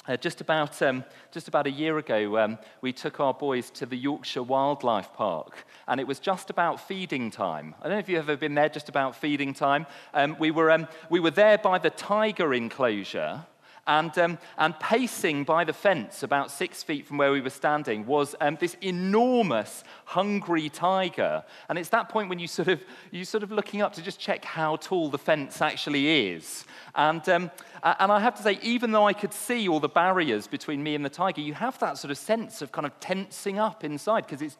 Uh, 0.08 0.16
just, 0.16 0.40
about, 0.40 0.80
um, 0.82 1.04
just 1.32 1.48
about 1.48 1.66
a 1.66 1.70
year 1.70 1.98
ago, 1.98 2.38
um, 2.38 2.58
we 2.80 2.92
took 2.92 3.18
our 3.18 3.34
boys 3.34 3.70
to 3.70 3.86
the 3.86 3.96
Yorkshire 3.96 4.42
Wildlife 4.42 5.12
Park, 5.12 5.66
and 5.88 5.98
it 5.98 6.06
was 6.06 6.20
just 6.20 6.48
about 6.48 6.86
feeding 6.86 7.28
time. 7.30 7.74
I 7.80 7.88
don't 7.88 7.94
know 7.94 7.98
if 7.98 8.08
you've 8.08 8.28
ever 8.28 8.36
been 8.36 8.54
there 8.54 8.68
just 8.68 8.88
about 8.88 9.16
feeding 9.16 9.52
time. 9.52 9.84
Um, 10.14 10.36
we, 10.38 10.52
were, 10.52 10.70
um, 10.70 10.86
we 11.10 11.18
were 11.18 11.32
there 11.32 11.58
by 11.58 11.78
the 11.78 11.90
tiger 11.90 12.54
enclosure, 12.54 13.44
and, 13.86 14.16
um, 14.18 14.38
and 14.58 14.78
pacing 14.80 15.44
by 15.44 15.64
the 15.64 15.72
fence, 15.72 16.22
about 16.22 16.50
six 16.50 16.82
feet 16.82 17.06
from 17.06 17.18
where 17.18 17.30
we 17.32 17.40
were 17.40 17.50
standing, 17.50 18.04
was 18.06 18.34
um, 18.40 18.56
this 18.60 18.76
enormous, 18.80 19.84
hungry 20.04 20.68
tiger. 20.68 21.44
And 21.68 21.78
it's 21.78 21.90
that 21.90 22.08
point 22.08 22.28
when 22.28 22.38
you 22.38 22.48
sort 22.48 22.68
of 22.68 22.82
you 23.10 23.24
sort 23.24 23.42
of 23.42 23.52
looking 23.52 23.82
up 23.82 23.92
to 23.94 24.02
just 24.02 24.18
check 24.18 24.44
how 24.44 24.76
tall 24.76 25.08
the 25.08 25.18
fence 25.18 25.62
actually 25.62 26.30
is. 26.30 26.64
And, 26.94 27.26
um, 27.28 27.50
and 27.82 28.10
I 28.10 28.20
have 28.20 28.34
to 28.36 28.42
say, 28.42 28.58
even 28.62 28.92
though 28.92 29.06
I 29.06 29.12
could 29.12 29.32
see 29.32 29.68
all 29.68 29.80
the 29.80 29.88
barriers 29.88 30.46
between 30.46 30.82
me 30.82 30.94
and 30.94 31.04
the 31.04 31.10
tiger, 31.10 31.40
you 31.40 31.54
have 31.54 31.78
that 31.78 31.98
sort 31.98 32.10
of 32.10 32.18
sense 32.18 32.62
of 32.62 32.72
kind 32.72 32.86
of 32.86 32.98
tensing 33.00 33.58
up 33.58 33.84
inside 33.84 34.26
because 34.26 34.42
it's 34.42 34.56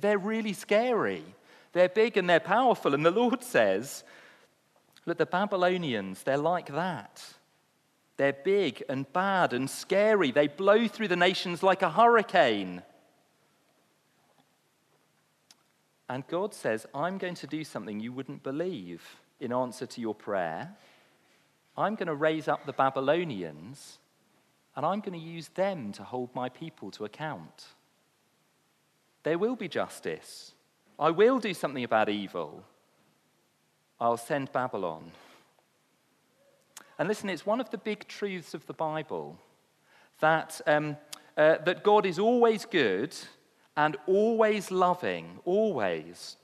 they're 0.00 0.18
really 0.18 0.52
scary. 0.52 1.22
They're 1.72 1.88
big 1.88 2.16
and 2.16 2.28
they're 2.28 2.40
powerful. 2.40 2.94
And 2.94 3.04
the 3.04 3.10
Lord 3.10 3.42
says, 3.42 4.04
Look, 5.06 5.18
the 5.18 5.26
Babylonians, 5.26 6.24
they're 6.24 6.36
like 6.36 6.66
that. 6.72 7.22
They're 8.16 8.32
big 8.32 8.82
and 8.88 9.10
bad 9.12 9.52
and 9.52 9.68
scary. 9.68 10.30
They 10.30 10.48
blow 10.48 10.88
through 10.88 11.08
the 11.08 11.16
nations 11.16 11.62
like 11.62 11.82
a 11.82 11.90
hurricane. 11.90 12.82
And 16.08 16.26
God 16.28 16.54
says, 16.54 16.86
I'm 16.94 17.18
going 17.18 17.34
to 17.34 17.46
do 17.46 17.64
something 17.64 18.00
you 18.00 18.12
wouldn't 18.12 18.42
believe 18.42 19.02
in 19.40 19.52
answer 19.52 19.86
to 19.86 20.00
your 20.00 20.14
prayer. 20.14 20.74
I'm 21.76 21.94
going 21.94 22.06
to 22.06 22.14
raise 22.14 22.48
up 22.48 22.64
the 22.64 22.72
Babylonians 22.72 23.98
and 24.76 24.86
I'm 24.86 25.00
going 25.00 25.18
to 25.18 25.26
use 25.26 25.48
them 25.48 25.92
to 25.92 26.04
hold 26.04 26.34
my 26.34 26.48
people 26.48 26.90
to 26.92 27.04
account. 27.04 27.66
There 29.24 29.38
will 29.38 29.56
be 29.56 29.68
justice. 29.68 30.52
I 30.98 31.10
will 31.10 31.38
do 31.38 31.52
something 31.52 31.84
about 31.84 32.08
evil. 32.08 32.62
I'll 34.00 34.16
send 34.16 34.52
Babylon. 34.52 35.10
And 36.98 37.08
listen, 37.08 37.28
it's 37.28 37.44
one 37.44 37.60
of 37.60 37.70
the 37.70 37.78
big 37.78 38.08
truths 38.08 38.54
of 38.54 38.66
the 38.66 38.72
Bible 38.72 39.38
that, 40.20 40.60
um, 40.66 40.96
uh, 41.36 41.56
that 41.64 41.82
God 41.82 42.06
is 42.06 42.18
always 42.18 42.64
good 42.64 43.14
and 43.76 43.96
always 44.06 44.70
loving, 44.70 45.38
always, 45.44 46.36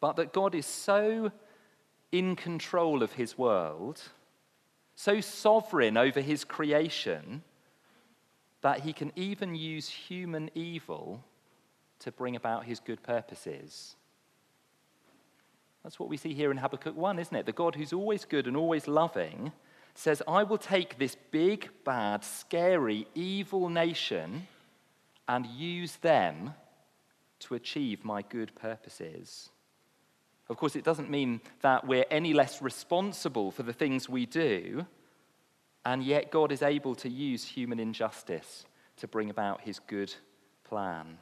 but 0.00 0.16
that 0.16 0.32
God 0.32 0.54
is 0.54 0.66
so 0.66 1.30
in 2.10 2.34
control 2.34 3.02
of 3.02 3.12
his 3.12 3.38
world, 3.38 4.02
so 4.96 5.20
sovereign 5.20 5.96
over 5.96 6.20
his 6.20 6.44
creation, 6.44 7.42
that 8.62 8.80
he 8.80 8.92
can 8.92 9.12
even 9.14 9.54
use 9.54 9.88
human 9.88 10.50
evil 10.54 11.22
to 12.00 12.10
bring 12.10 12.34
about 12.34 12.64
his 12.64 12.80
good 12.80 13.02
purposes. 13.02 13.94
That's 15.84 16.00
what 16.00 16.08
we 16.08 16.16
see 16.16 16.34
here 16.34 16.50
in 16.50 16.56
Habakkuk 16.56 16.96
1, 16.96 17.18
isn't 17.20 17.36
it? 17.36 17.46
The 17.46 17.52
God 17.52 17.76
who's 17.76 17.92
always 17.92 18.24
good 18.24 18.48
and 18.48 18.56
always 18.56 18.88
loving 18.88 19.52
says, 19.98 20.22
I 20.28 20.42
will 20.42 20.58
take 20.58 20.98
this 20.98 21.16
big, 21.30 21.70
bad, 21.84 22.24
scary, 22.24 23.06
evil 23.14 23.68
nation 23.68 24.46
and 25.28 25.46
use 25.46 25.96
them 25.96 26.54
to 27.40 27.54
achieve 27.54 28.04
my 28.04 28.22
good 28.22 28.54
purposes. 28.54 29.50
Of 30.48 30.56
course, 30.56 30.76
it 30.76 30.84
doesn't 30.84 31.10
mean 31.10 31.40
that 31.62 31.86
we're 31.86 32.04
any 32.10 32.32
less 32.32 32.62
responsible 32.62 33.50
for 33.50 33.62
the 33.62 33.72
things 33.72 34.08
we 34.08 34.26
do, 34.26 34.86
and 35.84 36.02
yet 36.02 36.30
God 36.30 36.52
is 36.52 36.62
able 36.62 36.94
to 36.96 37.08
use 37.08 37.44
human 37.44 37.80
injustice 37.80 38.64
to 38.98 39.08
bring 39.08 39.30
about 39.30 39.62
his 39.62 39.80
good 39.80 40.14
plan. 40.64 41.18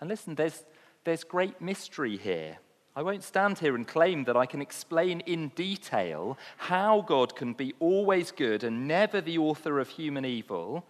And 0.00 0.08
listen, 0.08 0.34
there's, 0.34 0.64
there's 1.04 1.24
great 1.24 1.60
mystery 1.60 2.16
here. 2.16 2.58
I 2.96 3.02
won't 3.02 3.22
stand 3.22 3.58
here 3.58 3.76
and 3.76 3.86
claim 3.86 4.24
that 4.24 4.36
I 4.36 4.46
can 4.46 4.60
explain 4.60 5.20
in 5.20 5.48
detail 5.50 6.36
how 6.56 7.02
God 7.02 7.36
can 7.36 7.52
be 7.52 7.72
always 7.78 8.32
good 8.32 8.64
and 8.64 8.88
never 8.88 9.20
the 9.20 9.38
author 9.38 9.78
of 9.78 9.88
human 9.88 10.24
evil, 10.24 10.84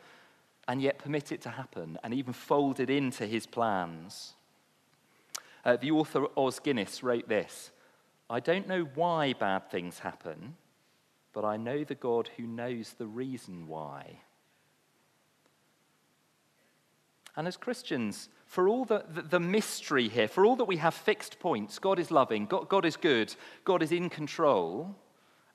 and 0.67 0.81
yet 0.81 0.99
permit 0.99 1.31
it 1.31 1.43
to 1.43 1.51
happen 1.51 1.99
and 2.03 2.15
even 2.15 2.33
fold 2.33 2.81
it 2.81 2.89
into 2.89 3.27
his 3.27 3.47
plans. 3.47 4.35
Uh, 5.65 5.77
the 5.77 5.91
author 5.91 6.27
Os 6.37 6.59
Guinness 6.59 7.03
wrote 7.03 7.29
this 7.29 7.71
I 8.31 8.41
don't 8.41 8.69
know 8.69 8.89
why 8.95 9.33
bad 9.33 9.71
things 9.71 9.99
happen, 9.99 10.57
but 11.33 11.45
I 11.45 11.57
know 11.57 11.85
the 11.85 11.95
God 11.95 12.31
who 12.37 12.45
knows 12.45 12.95
the 12.97 13.07
reason 13.07 13.67
why. 13.67 14.21
And 17.37 17.47
as 17.47 17.57
Christians, 17.57 18.29
for 18.51 18.69
all 18.69 18.85
the, 18.85 19.05
the, 19.15 19.23
the, 19.23 19.39
mystery 19.39 20.09
here, 20.09 20.27
for 20.27 20.45
all 20.45 20.57
that 20.57 20.65
we 20.65 20.79
have 20.79 20.93
fixed 20.93 21.39
points, 21.39 21.79
God 21.79 22.01
is 22.01 22.11
loving, 22.11 22.47
God, 22.47 22.69
God 22.69 22.85
is 22.85 22.97
good, 22.97 23.33
God 23.63 23.81
is 23.81 23.93
in 23.93 24.11
control, 24.11 24.97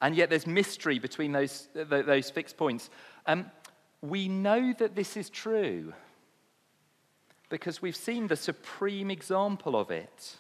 and 0.01 0.15
yet 0.15 0.29
there's 0.29 0.47
mystery 0.47 0.97
between 0.97 1.33
those, 1.33 1.67
those 1.73 2.29
fixed 2.29 2.55
points. 2.55 2.89
Um, 3.25 3.51
we 3.99 4.29
know 4.29 4.73
that 4.79 4.95
this 4.95 5.17
is 5.17 5.29
true 5.29 5.91
because 7.49 7.81
we've 7.81 7.97
seen 7.97 8.27
the 8.27 8.37
supreme 8.37 9.11
example 9.11 9.75
of 9.75 9.91
it. 9.91 10.37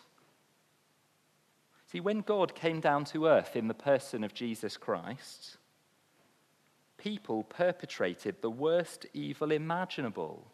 See, 1.91 1.99
when 1.99 2.21
God 2.21 2.55
came 2.55 2.79
down 2.79 3.03
to 3.05 3.27
earth 3.27 3.57
in 3.57 3.67
the 3.67 3.73
person 3.73 4.23
of 4.23 4.33
Jesus 4.33 4.77
Christ, 4.77 5.57
people 6.95 7.43
perpetrated 7.43 8.41
the 8.41 8.49
worst 8.49 9.05
evil 9.13 9.51
imaginable 9.51 10.47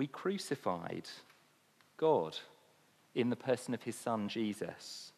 we 0.00 0.06
crucified 0.06 1.06
God 1.98 2.38
in 3.14 3.28
the 3.28 3.36
person 3.36 3.74
of 3.74 3.82
his 3.82 3.94
son 3.94 4.30
Jesus. 4.30 5.12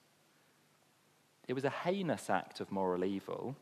It 1.46 1.52
was 1.52 1.64
a 1.64 1.70
heinous 1.70 2.28
act 2.28 2.58
of 2.58 2.72
moral 2.72 3.04
evil. 3.04 3.54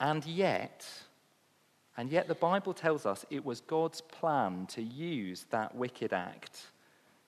And 0.00 0.24
yet, 0.24 0.88
and 1.94 2.10
yet 2.10 2.26
the 2.26 2.34
Bible 2.34 2.72
tells 2.72 3.04
us 3.04 3.26
it 3.28 3.44
was 3.44 3.60
God's 3.60 4.00
plan 4.00 4.64
to 4.68 4.80
use 4.80 5.44
that 5.50 5.74
wicked 5.74 6.14
act 6.14 6.68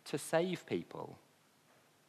to 0.07 0.17
save 0.17 0.65
people. 0.65 1.19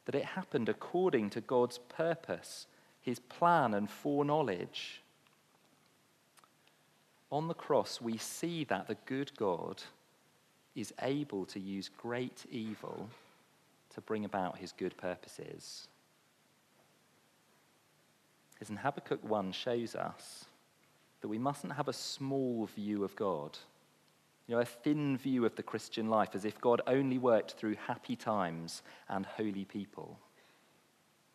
That 0.06 0.14
it 0.14 0.24
happened 0.24 0.70
according 0.70 1.28
to 1.30 1.42
God's 1.42 1.76
purpose, 1.76 2.66
his 3.02 3.18
plan 3.18 3.74
and 3.74 3.90
foreknowledge. 3.90 5.02
On 7.30 7.46
the 7.46 7.52
cross, 7.52 8.00
we 8.00 8.16
see 8.16 8.64
that 8.64 8.88
the 8.88 8.96
good 9.04 9.36
God 9.36 9.82
is 10.76 10.92
able 11.02 11.46
to 11.46 11.58
use 11.58 11.90
great 11.98 12.44
evil 12.50 13.08
to 13.94 14.00
bring 14.02 14.24
about 14.24 14.58
his 14.58 14.72
good 14.72 14.96
purposes. 14.96 15.88
As 18.60 18.70
in 18.70 18.76
Habakkuk 18.76 19.24
1 19.24 19.52
shows 19.52 19.94
us 19.94 20.44
that 21.20 21.28
we 21.28 21.38
mustn't 21.38 21.72
have 21.72 21.88
a 21.88 21.92
small 21.92 22.66
view 22.66 23.04
of 23.04 23.16
God, 23.16 23.58
you 24.46 24.54
know, 24.54 24.60
a 24.60 24.66
thin 24.66 25.16
view 25.16 25.44
of 25.44 25.56
the 25.56 25.62
Christian 25.62 26.08
life 26.08 26.34
as 26.34 26.44
if 26.44 26.60
God 26.60 26.80
only 26.86 27.18
worked 27.18 27.52
through 27.52 27.76
happy 27.86 28.14
times 28.14 28.82
and 29.08 29.26
holy 29.26 29.64
people. 29.64 30.18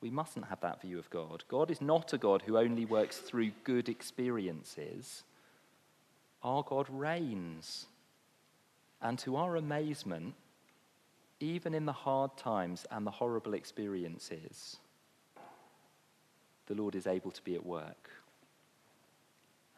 We 0.02 0.10
mustn't 0.10 0.48
have 0.48 0.62
that 0.62 0.82
view 0.82 0.98
of 0.98 1.10
God. 1.10 1.44
God 1.48 1.70
is 1.70 1.82
not 1.82 2.14
a 2.14 2.18
God 2.18 2.44
who 2.44 2.58
only 2.58 2.86
works 2.86 3.18
through 3.18 3.52
good 3.64 3.90
experiences. 3.90 5.24
Our 6.44 6.64
God 6.64 6.88
reigns 6.90 7.88
and 9.02 9.18
to 9.20 9.36
our 9.36 9.56
amazement, 9.56 10.36
even 11.40 11.74
in 11.74 11.86
the 11.86 11.92
hard 11.92 12.38
times 12.38 12.86
and 12.92 13.06
the 13.06 13.12
horrible 13.12 13.54
experiences, 13.54 14.78
the 16.68 16.76
Lord 16.76 16.96
is 16.96 17.08
able 17.08 17.32
to 17.32 17.42
be 17.42 17.56
at 17.56 17.66
work. 17.66 18.10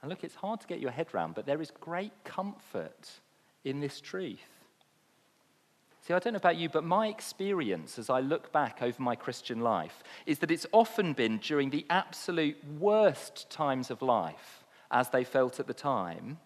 And 0.01 0.09
look, 0.09 0.23
it's 0.23 0.35
hard 0.35 0.59
to 0.59 0.67
get 0.67 0.81
your 0.81 0.91
head 0.91 1.07
around, 1.13 1.35
but 1.35 1.45
there 1.45 1.61
is 1.61 1.71
great 1.79 2.11
comfort 2.25 3.09
in 3.63 3.79
this 3.79 4.01
truth. 4.01 4.39
See, 6.01 6.13
I 6.13 6.19
don't 6.19 6.33
know 6.33 6.37
about 6.37 6.57
you, 6.57 6.67
but 6.67 6.83
my 6.83 7.07
experience 7.07 7.97
as 7.97 8.09
I 8.09 8.19
look 8.19 8.51
back 8.51 8.81
over 8.81 9.01
my 9.01 9.15
Christian 9.15 9.61
life 9.61 10.03
is 10.25 10.39
that 10.39 10.51
it's 10.51 10.65
often 10.73 11.13
been 11.13 11.37
during 11.37 11.69
the 11.69 11.85
absolute 11.89 12.57
worst 12.77 13.49
times 13.49 13.89
of 13.89 14.01
life, 14.01 14.65
as 14.91 15.09
they 15.09 15.23
felt 15.23 15.61
at 15.61 15.67
the 15.67 15.73
time, 15.73 16.39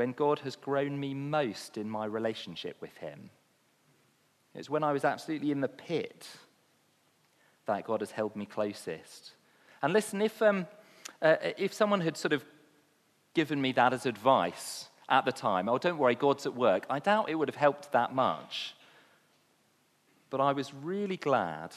when 0.00 0.12
God 0.12 0.38
has 0.38 0.56
grown 0.56 0.98
me 0.98 1.12
most 1.12 1.76
in 1.76 1.90
my 1.90 2.06
relationship 2.06 2.80
with 2.80 2.96
Him. 2.96 3.28
It's 4.54 4.70
when 4.70 4.82
I 4.82 4.92
was 4.92 5.04
absolutely 5.04 5.50
in 5.50 5.60
the 5.60 5.68
pit 5.68 6.26
that 7.66 7.84
God 7.84 8.00
has 8.00 8.10
held 8.10 8.34
me 8.34 8.46
closest. 8.46 9.32
And 9.82 9.92
listen, 9.92 10.22
if, 10.22 10.40
um, 10.40 10.66
uh, 11.20 11.36
if 11.58 11.74
someone 11.74 12.00
had 12.00 12.16
sort 12.16 12.32
of 12.32 12.42
given 13.34 13.60
me 13.60 13.72
that 13.72 13.92
as 13.92 14.06
advice 14.06 14.88
at 15.10 15.26
the 15.26 15.32
time, 15.32 15.68
oh, 15.68 15.76
don't 15.76 15.98
worry, 15.98 16.14
God's 16.14 16.46
at 16.46 16.56
work, 16.56 16.86
I 16.88 16.98
doubt 16.98 17.28
it 17.28 17.34
would 17.34 17.48
have 17.48 17.56
helped 17.56 17.92
that 17.92 18.14
much. 18.14 18.74
But 20.30 20.40
I 20.40 20.54
was 20.54 20.72
really 20.72 21.18
glad 21.18 21.72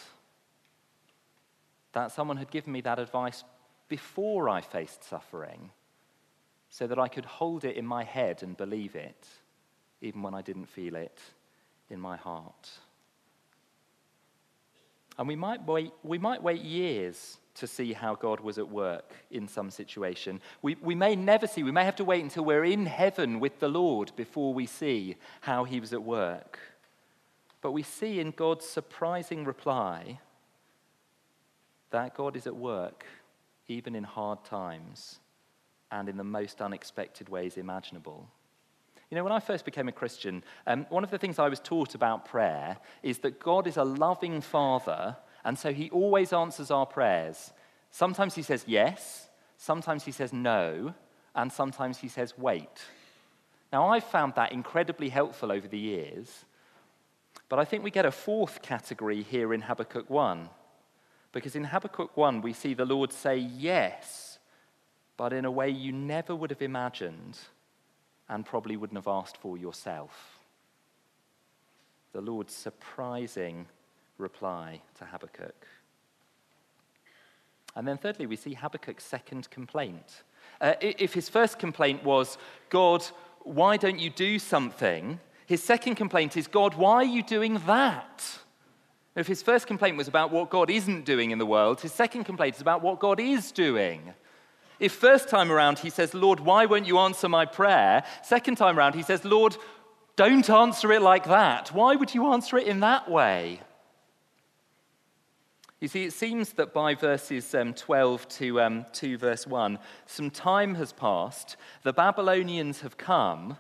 that 1.91 2.13
someone 2.13 2.37
had 2.37 2.49
given 2.49 2.71
me 2.71 2.79
that 2.79 2.99
advice 2.99 3.43
before 3.89 4.47
I 4.47 4.61
faced 4.61 5.03
suffering 5.03 5.71
so 6.73 6.87
that 6.87 6.97
I 6.97 7.07
could 7.07 7.25
hold 7.25 7.65
it 7.65 7.77
in 7.77 7.85
my 7.85 8.03
head 8.03 8.41
and 8.41 8.57
believe 8.57 8.95
it, 8.95 9.27
even 10.01 10.23
when 10.23 10.33
I 10.33 10.41
didn't 10.41 10.65
feel 10.65 10.95
it 10.95 11.19
in 11.91 11.99
my 11.99 12.17
heart. 12.17 12.71
And 15.19 15.27
we 15.27 15.35
might 15.35 15.63
wait, 15.67 15.91
we 16.01 16.17
might 16.17 16.41
wait 16.41 16.61
years 16.61 17.37
to 17.53 17.67
see 17.67 17.93
how 17.93 18.15
God 18.15 18.39
was 18.39 18.57
at 18.57 18.67
work 18.67 19.13
in 19.29 19.47
some 19.47 19.69
situation. 19.69 20.41
We, 20.63 20.75
we 20.81 20.95
may 20.95 21.15
never 21.15 21.45
see, 21.45 21.61
we 21.61 21.69
may 21.69 21.85
have 21.85 21.97
to 21.97 22.03
wait 22.03 22.23
until 22.23 22.43
we're 22.43 22.65
in 22.65 22.87
heaven 22.87 23.39
with 23.39 23.59
the 23.59 23.69
Lord 23.69 24.11
before 24.15 24.51
we 24.51 24.65
see 24.65 25.17
how 25.41 25.65
he 25.65 25.79
was 25.79 25.93
at 25.93 26.01
work. 26.01 26.57
But 27.61 27.73
we 27.73 27.83
see 27.83 28.19
in 28.19 28.31
God's 28.31 28.65
surprising 28.65 29.45
reply 29.45 30.21
that 31.91 32.15
God 32.15 32.35
is 32.35 32.47
at 32.47 32.55
work 32.55 33.05
even 33.67 33.93
in 33.93 34.03
hard 34.03 34.43
times 34.43 35.19
and 35.93 36.09
in 36.09 36.17
the 36.17 36.23
most 36.23 36.61
unexpected 36.61 37.29
ways 37.29 37.55
imaginable. 37.55 38.27
You 39.09 39.17
know, 39.17 39.23
when 39.23 39.31
I 39.31 39.39
first 39.39 39.63
became 39.63 39.87
a 39.87 39.91
Christian, 39.91 40.43
um, 40.65 40.87
one 40.89 41.03
of 41.03 41.11
the 41.11 41.19
things 41.19 41.37
I 41.37 41.47
was 41.49 41.59
taught 41.59 41.93
about 41.93 42.25
prayer 42.25 42.77
is 43.03 43.19
that 43.19 43.39
God 43.39 43.67
is 43.67 43.77
a 43.77 43.83
loving 43.83 44.41
Father, 44.41 45.15
and 45.45 45.57
so 45.57 45.71
He 45.71 45.91
always 45.91 46.33
answers 46.33 46.71
our 46.71 46.87
prayers. 46.87 47.53
Sometimes 47.91 48.33
He 48.33 48.41
says 48.41 48.65
yes, 48.67 49.29
sometimes 49.57 50.03
He 50.03 50.11
says 50.11 50.33
no, 50.33 50.95
and 51.35 51.51
sometimes 51.51 51.99
He 51.99 52.07
says 52.07 52.33
wait. 52.37 52.81
Now, 53.71 53.89
I've 53.89 54.03
found 54.03 54.33
that 54.35 54.51
incredibly 54.51 55.09
helpful 55.09 55.51
over 55.51 55.67
the 55.67 55.79
years, 55.79 56.45
but 57.49 57.59
I 57.59 57.65
think 57.65 57.83
we 57.83 57.91
get 57.91 58.05
a 58.05 58.11
fourth 58.11 58.63
category 58.63 59.21
here 59.21 59.53
in 59.53 59.61
Habakkuk 59.61 60.09
1. 60.09 60.49
Because 61.31 61.55
in 61.55 61.65
Habakkuk 61.65 62.15
1, 62.15 62.41
we 62.41 62.53
see 62.53 62.73
the 62.73 62.85
Lord 62.85 63.11
say 63.11 63.37
yes, 63.37 64.22
but 65.17 65.33
in 65.33 65.45
a 65.45 65.51
way 65.51 65.69
you 65.69 65.91
never 65.91 66.35
would 66.35 66.49
have 66.49 66.61
imagined 66.61 67.37
and 68.29 68.45
probably 68.45 68.77
wouldn't 68.77 68.97
have 68.97 69.07
asked 69.07 69.37
for 69.37 69.57
yourself. 69.57 70.39
The 72.13 72.21
Lord's 72.21 72.53
surprising 72.53 73.67
reply 74.17 74.81
to 74.97 75.05
Habakkuk. 75.05 75.67
And 77.75 77.87
then, 77.87 77.97
thirdly, 77.97 78.27
we 78.27 78.35
see 78.35 78.53
Habakkuk's 78.53 79.03
second 79.03 79.49
complaint. 79.49 80.23
Uh, 80.61 80.75
if 80.79 81.13
his 81.13 81.27
first 81.27 81.57
complaint 81.57 82.03
was, 82.03 82.37
God, 82.69 83.03
why 83.41 83.77
don't 83.77 83.99
you 83.99 84.09
do 84.09 84.37
something? 84.37 85.19
His 85.47 85.63
second 85.63 85.95
complaint 85.95 86.37
is, 86.37 86.47
God, 86.47 86.75
why 86.75 86.95
are 86.95 87.03
you 87.03 87.23
doing 87.23 87.59
that? 87.65 88.23
If 89.15 89.27
his 89.27 89.43
first 89.43 89.67
complaint 89.67 89.97
was 89.97 90.07
about 90.07 90.31
what 90.31 90.49
God 90.49 90.69
isn't 90.69 91.05
doing 91.05 91.31
in 91.31 91.37
the 91.37 91.45
world, 91.45 91.81
his 91.81 91.91
second 91.91 92.23
complaint 92.23 92.55
is 92.55 92.61
about 92.61 92.81
what 92.81 92.99
God 92.99 93.19
is 93.19 93.51
doing. 93.51 94.13
If 94.79 94.93
first 94.93 95.29
time 95.29 95.51
around 95.51 95.79
he 95.79 95.89
says, 95.89 96.13
Lord, 96.13 96.39
why 96.39 96.65
won't 96.65 96.87
you 96.87 96.97
answer 96.99 97.29
my 97.29 97.45
prayer? 97.45 98.03
Second 98.23 98.55
time 98.57 98.77
around 98.77 98.95
he 98.95 99.03
says, 99.03 99.23
Lord, 99.23 99.55
don't 100.15 100.49
answer 100.49 100.91
it 100.91 101.01
like 101.01 101.25
that. 101.25 101.73
Why 101.73 101.95
would 101.95 102.13
you 102.13 102.31
answer 102.33 102.57
it 102.57 102.67
in 102.67 102.81
that 102.81 103.09
way? 103.09 103.61
You 105.83 105.89
see, 105.89 106.05
it 106.05 106.13
seems 106.13 106.53
that 106.53 106.73
by 106.73 106.95
verses 106.95 107.53
um, 107.53 107.73
12 107.73 108.27
to 108.29 108.61
um, 108.61 108.85
2, 108.93 109.17
verse 109.17 109.45
1, 109.45 109.77
some 110.05 110.29
time 110.29 110.75
has 110.75 110.93
passed, 110.93 111.57
the 111.83 111.91
Babylonians 111.91 112.81
have 112.81 112.95
come, 112.95 113.57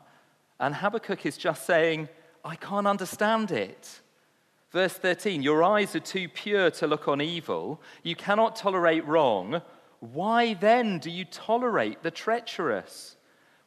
and 0.57 0.75
Habakkuk 0.75 1.25
is 1.25 1.35
just 1.35 1.65
saying, 1.65 2.07
I 2.45 2.55
can't 2.55 2.87
understand 2.87 3.51
it. 3.51 3.99
Verse 4.71 4.93
13 4.93 5.43
Your 5.43 5.63
eyes 5.63 5.95
are 5.95 5.99
too 5.99 6.29
pure 6.29 6.71
to 6.71 6.87
look 6.87 7.07
on 7.09 7.21
evil. 7.21 7.81
You 8.03 8.15
cannot 8.15 8.55
tolerate 8.55 9.05
wrong. 9.05 9.61
Why 10.11 10.53
then 10.53 10.99
do 10.99 11.09
you 11.09 11.23
tolerate 11.23 12.03
the 12.03 12.11
treacherous? 12.11 13.15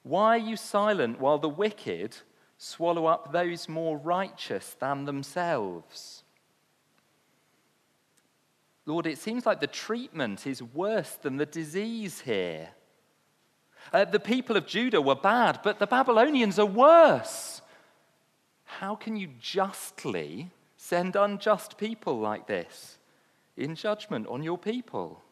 Why 0.02 0.36
are 0.36 0.38
you 0.38 0.56
silent 0.56 1.18
while 1.18 1.38
the 1.38 1.48
wicked 1.48 2.16
swallow 2.58 3.06
up 3.06 3.32
those 3.32 3.68
more 3.68 3.96
righteous 3.96 4.76
than 4.78 5.06
themselves? 5.06 6.24
Lord, 8.84 9.06
it 9.06 9.18
seems 9.18 9.46
like 9.46 9.60
the 9.60 9.66
treatment 9.66 10.46
is 10.46 10.62
worse 10.62 11.12
than 11.22 11.38
the 11.38 11.46
disease 11.46 12.20
here. 12.20 12.68
Uh, 13.92 14.04
the 14.04 14.20
people 14.20 14.56
of 14.56 14.66
Judah 14.66 15.00
were 15.00 15.14
bad, 15.14 15.60
but 15.64 15.78
the 15.78 15.86
Babylonians 15.86 16.58
are 16.58 16.66
worse. 16.66 17.62
How 18.64 18.94
can 18.94 19.16
you 19.16 19.28
justly 19.40 20.50
send 20.76 21.16
unjust 21.16 21.78
people 21.78 22.20
like 22.20 22.46
this 22.46 22.98
in 23.56 23.74
judgment 23.74 24.26
on 24.28 24.42
your 24.42 24.58
people. 24.58 25.22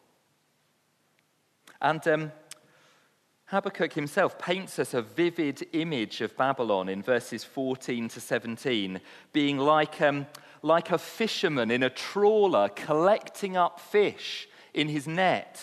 And 1.85 2.07
um, 2.07 2.31
Habakkuk 3.45 3.93
himself 3.93 4.39
paints 4.39 4.79
us 4.79 4.95
a 4.95 5.03
vivid 5.03 5.67
image 5.71 6.19
of 6.21 6.35
Babylon 6.35 6.89
in 6.89 7.03
verses 7.03 7.43
14 7.43 8.09
to 8.09 8.19
17, 8.19 8.99
being 9.33 9.59
like, 9.59 10.01
um, 10.01 10.25
like 10.63 10.89
a 10.89 10.97
fisherman 10.97 11.69
in 11.69 11.83
a 11.83 11.91
trawler 11.91 12.69
collecting 12.69 13.55
up 13.55 13.79
fish 13.79 14.49
in 14.73 14.87
his 14.89 15.07
net. 15.07 15.61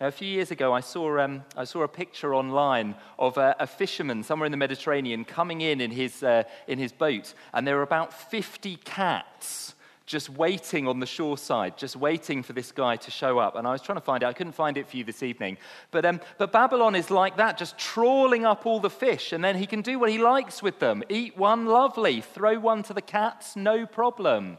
Now, 0.00 0.06
A 0.06 0.10
few 0.10 0.28
years 0.28 0.50
ago, 0.50 0.72
I 0.72 0.80
saw, 0.80 1.18
um, 1.18 1.44
I 1.54 1.64
saw 1.64 1.82
a 1.82 1.88
picture 1.88 2.34
online 2.34 2.94
of 3.18 3.36
a, 3.36 3.54
a, 3.60 3.66
fisherman 3.66 4.22
somewhere 4.22 4.46
in 4.46 4.50
the 4.50 4.56
Mediterranean 4.56 5.26
coming 5.26 5.60
in 5.60 5.82
in 5.82 5.90
his, 5.90 6.22
uh, 6.22 6.44
in 6.66 6.78
his 6.78 6.92
boat, 6.92 7.34
and 7.52 7.66
there 7.66 7.76
were 7.76 7.82
about 7.82 8.14
50 8.14 8.76
cats 8.76 9.74
just 10.06 10.30
waiting 10.30 10.86
on 10.86 11.00
the 11.00 11.06
shore 11.06 11.36
side, 11.36 11.76
just 11.76 11.96
waiting 11.96 12.42
for 12.42 12.52
this 12.52 12.70
guy 12.70 12.94
to 12.94 13.10
show 13.10 13.38
up. 13.38 13.56
And 13.56 13.66
I 13.66 13.72
was 13.72 13.82
trying 13.82 13.98
to 13.98 14.04
find 14.04 14.22
it. 14.22 14.26
I 14.26 14.32
couldn't 14.32 14.52
find 14.52 14.78
it 14.78 14.88
for 14.88 14.96
you 14.96 15.04
this 15.04 15.22
evening. 15.22 15.58
But, 15.90 16.04
um, 16.04 16.20
but 16.38 16.52
Babylon 16.52 16.94
is 16.94 17.10
like 17.10 17.36
that, 17.38 17.58
just 17.58 17.76
trawling 17.76 18.44
up 18.44 18.66
all 18.66 18.78
the 18.78 18.88
fish, 18.88 19.32
and 19.32 19.42
then 19.42 19.56
he 19.56 19.66
can 19.66 19.82
do 19.82 19.98
what 19.98 20.10
he 20.10 20.18
likes 20.18 20.62
with 20.62 20.78
them. 20.78 21.02
Eat 21.08 21.36
one, 21.36 21.66
lovely. 21.66 22.20
Throw 22.20 22.58
one 22.58 22.84
to 22.84 22.94
the 22.94 23.02
cats, 23.02 23.56
no 23.56 23.84
problem. 23.84 24.58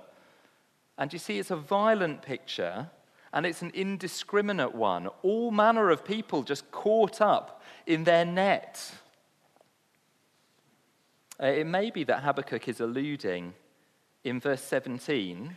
And 0.97 1.13
you 1.13 1.19
see, 1.19 1.39
it's 1.39 1.51
a 1.51 1.55
violent 1.55 2.21
picture 2.21 2.89
and 3.33 3.45
it's 3.45 3.61
an 3.61 3.71
indiscriminate 3.73 4.73
one. 4.73 5.07
All 5.21 5.51
manner 5.51 5.89
of 5.91 6.03
people 6.03 6.43
just 6.43 6.71
caught 6.71 7.21
up 7.21 7.61
in 7.85 8.03
their 8.03 8.25
net. 8.25 8.91
Uh, 11.41 11.47
it 11.47 11.67
may 11.67 11.91
be 11.91 12.03
that 12.05 12.23
Habakkuk 12.23 12.67
is 12.67 12.79
alluding 12.79 13.53
in 14.27 14.39
verse 14.39 14.61
17 14.61 15.55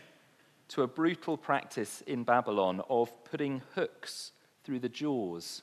to 0.68 0.82
a 0.82 0.86
brutal 0.86 1.36
practice 1.36 2.02
in 2.06 2.22
Babylon 2.22 2.80
of 2.88 3.12
putting 3.24 3.62
hooks 3.74 4.32
through 4.62 4.78
the 4.78 4.88
jaws 4.88 5.62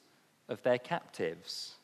of 0.50 0.62
their 0.64 0.78
captives. 0.78 1.76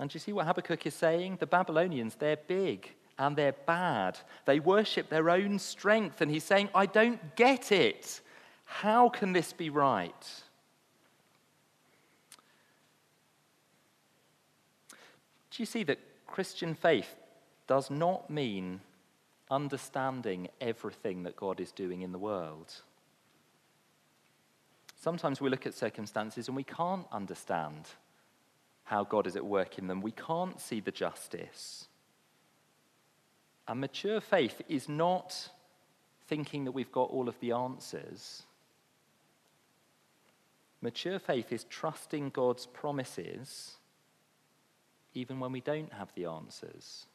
And 0.00 0.08
do 0.08 0.14
you 0.14 0.20
see 0.20 0.32
what 0.32 0.46
Habakkuk 0.46 0.86
is 0.86 0.94
saying? 0.94 1.36
The 1.38 1.46
Babylonians, 1.46 2.14
they're 2.14 2.36
big 2.36 2.94
and 3.18 3.36
they're 3.36 3.52
bad. 3.52 4.18
They 4.46 4.58
worship 4.58 5.10
their 5.10 5.28
own 5.28 5.58
strength. 5.58 6.22
And 6.22 6.30
he's 6.30 6.44
saying, 6.44 6.70
I 6.74 6.86
don't 6.86 7.36
get 7.36 7.70
it. 7.70 8.22
How 8.64 9.10
can 9.10 9.34
this 9.34 9.52
be 9.52 9.68
right? 9.68 10.42
Do 15.50 15.62
you 15.62 15.66
see 15.66 15.82
that 15.82 15.98
Christian 16.26 16.74
faith 16.74 17.14
does 17.66 17.90
not 17.90 18.30
mean 18.30 18.80
understanding 19.50 20.48
everything 20.60 21.22
that 21.24 21.36
God 21.36 21.60
is 21.60 21.72
doing 21.72 22.02
in 22.02 22.12
the 22.12 22.18
world? 22.18 22.72
Sometimes 25.00 25.40
we 25.40 25.50
look 25.50 25.66
at 25.66 25.74
circumstances 25.74 26.46
and 26.48 26.56
we 26.56 26.64
can't 26.64 27.06
understand 27.10 27.88
how 28.84 29.04
God 29.04 29.26
is 29.26 29.36
at 29.36 29.44
work 29.44 29.78
in 29.78 29.86
them. 29.86 30.00
We 30.00 30.12
can't 30.12 30.60
see 30.60 30.80
the 30.80 30.90
justice. 30.90 31.88
And 33.66 33.80
mature 33.80 34.20
faith 34.20 34.60
is 34.68 34.88
not 34.88 35.48
thinking 36.26 36.64
that 36.64 36.72
we've 36.72 36.92
got 36.92 37.10
all 37.10 37.28
of 37.28 37.38
the 37.40 37.52
answers. 37.52 38.42
Mature 40.80 41.18
faith 41.18 41.52
is 41.52 41.64
trusting 41.64 42.30
God's 42.30 42.66
promises 42.66 43.76
even 45.14 45.40
when 45.40 45.52
we 45.52 45.60
don't 45.60 45.92
have 45.92 46.12
the 46.14 46.24
answers. 46.24 47.06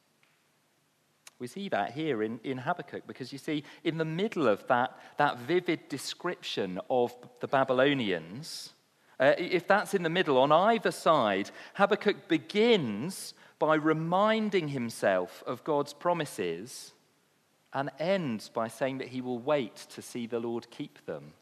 We 1.39 1.47
see 1.47 1.69
that 1.69 1.91
here 1.91 2.23
in, 2.23 2.39
in 2.43 2.57
Habakkuk 2.57 3.05
because 3.05 3.31
you 3.31 3.37
see, 3.37 3.63
in 3.83 3.97
the 3.97 4.05
middle 4.05 4.47
of 4.47 4.65
that, 4.67 4.97
that 5.17 5.39
vivid 5.39 5.87
description 5.87 6.79
of 6.89 7.15
the 7.39 7.47
Babylonians, 7.47 8.73
uh, 9.19 9.33
if 9.37 9.67
that's 9.67 9.93
in 9.93 10.03
the 10.03 10.09
middle, 10.09 10.37
on 10.37 10.51
either 10.51 10.91
side, 10.91 11.51
Habakkuk 11.75 12.27
begins 12.27 13.33
by 13.59 13.75
reminding 13.75 14.69
himself 14.69 15.43
of 15.45 15.63
God's 15.63 15.93
promises 15.93 16.93
and 17.73 17.91
ends 17.99 18.49
by 18.49 18.67
saying 18.67 18.99
that 18.99 19.09
he 19.09 19.21
will 19.21 19.39
wait 19.39 19.75
to 19.75 20.01
see 20.01 20.25
the 20.25 20.39
Lord 20.39 20.69
keep 20.71 21.05
them. 21.05 21.33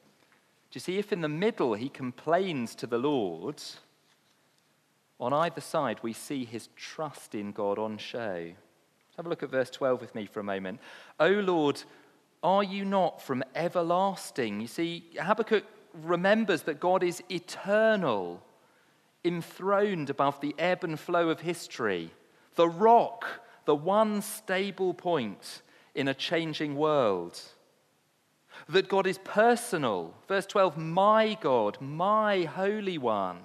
Do 0.71 0.77
you 0.77 0.81
see, 0.81 0.97
if 0.97 1.13
in 1.13 1.21
the 1.21 1.29
middle 1.29 1.73
he 1.73 1.87
complains 1.87 2.75
to 2.75 2.87
the 2.87 2.97
Lord, 2.97 3.61
on 5.19 5.33
either 5.33 5.61
side 5.61 5.99
we 6.01 6.13
see 6.13 6.43
his 6.43 6.67
trust 6.75 7.35
in 7.35 7.51
God 7.51 7.79
on 7.79 7.97
show. 7.97 8.51
Have 9.17 9.25
a 9.25 9.29
look 9.29 9.43
at 9.43 9.49
verse 9.49 9.69
12 9.69 10.01
with 10.01 10.13
me 10.13 10.25
for 10.25 10.41
a 10.41 10.43
moment. 10.43 10.79
O 11.19 11.29
Lord, 11.29 11.81
are 12.43 12.63
you 12.63 12.83
not 12.83 13.21
from 13.21 13.43
everlasting? 13.55 14.59
You 14.59 14.67
see, 14.67 15.05
Habakkuk 15.19 15.63
remembers 16.03 16.63
that 16.63 16.79
God 16.79 17.01
is 17.01 17.23
eternal, 17.29 18.43
enthroned 19.23 20.09
above 20.09 20.41
the 20.41 20.53
ebb 20.59 20.83
and 20.83 20.99
flow 20.99 21.29
of 21.29 21.41
history, 21.41 22.11
the 22.55 22.67
rock, 22.67 23.25
the 23.63 23.75
one 23.75 24.21
stable 24.21 24.93
point 24.93 25.61
in 25.95 26.09
a 26.09 26.13
changing 26.13 26.75
world. 26.75 27.39
That 28.67 28.89
God 28.89 29.07
is 29.07 29.17
personal. 29.19 30.13
Verse 30.27 30.45
12, 30.45 30.77
my 30.77 31.37
God, 31.39 31.77
my 31.79 32.43
Holy 32.43 32.97
One. 32.97 33.39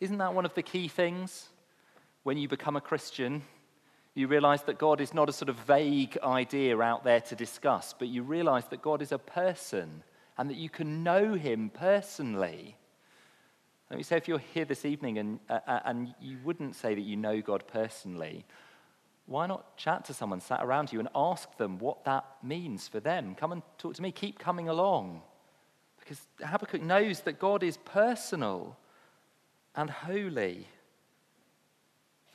Isn't 0.00 0.18
that 0.18 0.34
one 0.34 0.44
of 0.44 0.54
the 0.54 0.62
key 0.62 0.88
things 0.88 1.48
when 2.24 2.36
you 2.36 2.48
become 2.48 2.74
a 2.74 2.80
Christian? 2.80 3.42
You 4.14 4.28
realize 4.28 4.62
that 4.64 4.78
God 4.78 5.00
is 5.00 5.14
not 5.14 5.28
a 5.28 5.32
sort 5.32 5.48
of 5.48 5.56
vague 5.56 6.18
idea 6.22 6.80
out 6.80 7.04
there 7.04 7.20
to 7.20 7.36
discuss, 7.36 7.94
but 7.98 8.08
you 8.08 8.22
realize 8.22 8.66
that 8.68 8.82
God 8.82 9.02
is 9.02 9.12
a 9.12 9.18
person 9.18 10.02
and 10.36 10.50
that 10.50 10.56
you 10.56 10.68
can 10.68 11.02
know 11.02 11.34
him 11.34 11.70
personally. 11.70 12.76
Let 13.90 13.96
me 13.96 14.02
say, 14.02 14.16
if 14.16 14.26
you're 14.26 14.38
here 14.38 14.64
this 14.64 14.84
evening 14.84 15.18
and, 15.18 15.38
uh, 15.48 15.60
uh, 15.66 15.80
and 15.84 16.14
you 16.20 16.38
wouldn't 16.42 16.74
say 16.74 16.94
that 16.94 17.00
you 17.00 17.16
know 17.16 17.40
God 17.40 17.64
personally, 17.66 18.44
why 19.26 19.46
not 19.46 19.76
chat 19.76 20.04
to 20.06 20.14
someone 20.14 20.40
sat 20.40 20.62
around 20.62 20.92
you 20.92 21.00
and 21.00 21.08
ask 21.14 21.56
them 21.56 21.78
what 21.78 22.04
that 22.04 22.24
means 22.42 22.88
for 22.88 23.00
them? 23.00 23.34
Come 23.34 23.52
and 23.52 23.62
talk 23.78 23.94
to 23.94 24.02
me. 24.02 24.12
Keep 24.12 24.38
coming 24.38 24.68
along. 24.68 25.22
Because 25.98 26.20
Habakkuk 26.44 26.82
knows 26.82 27.20
that 27.20 27.38
God 27.38 27.62
is 27.62 27.78
personal 27.78 28.76
and 29.74 29.88
holy. 29.88 30.66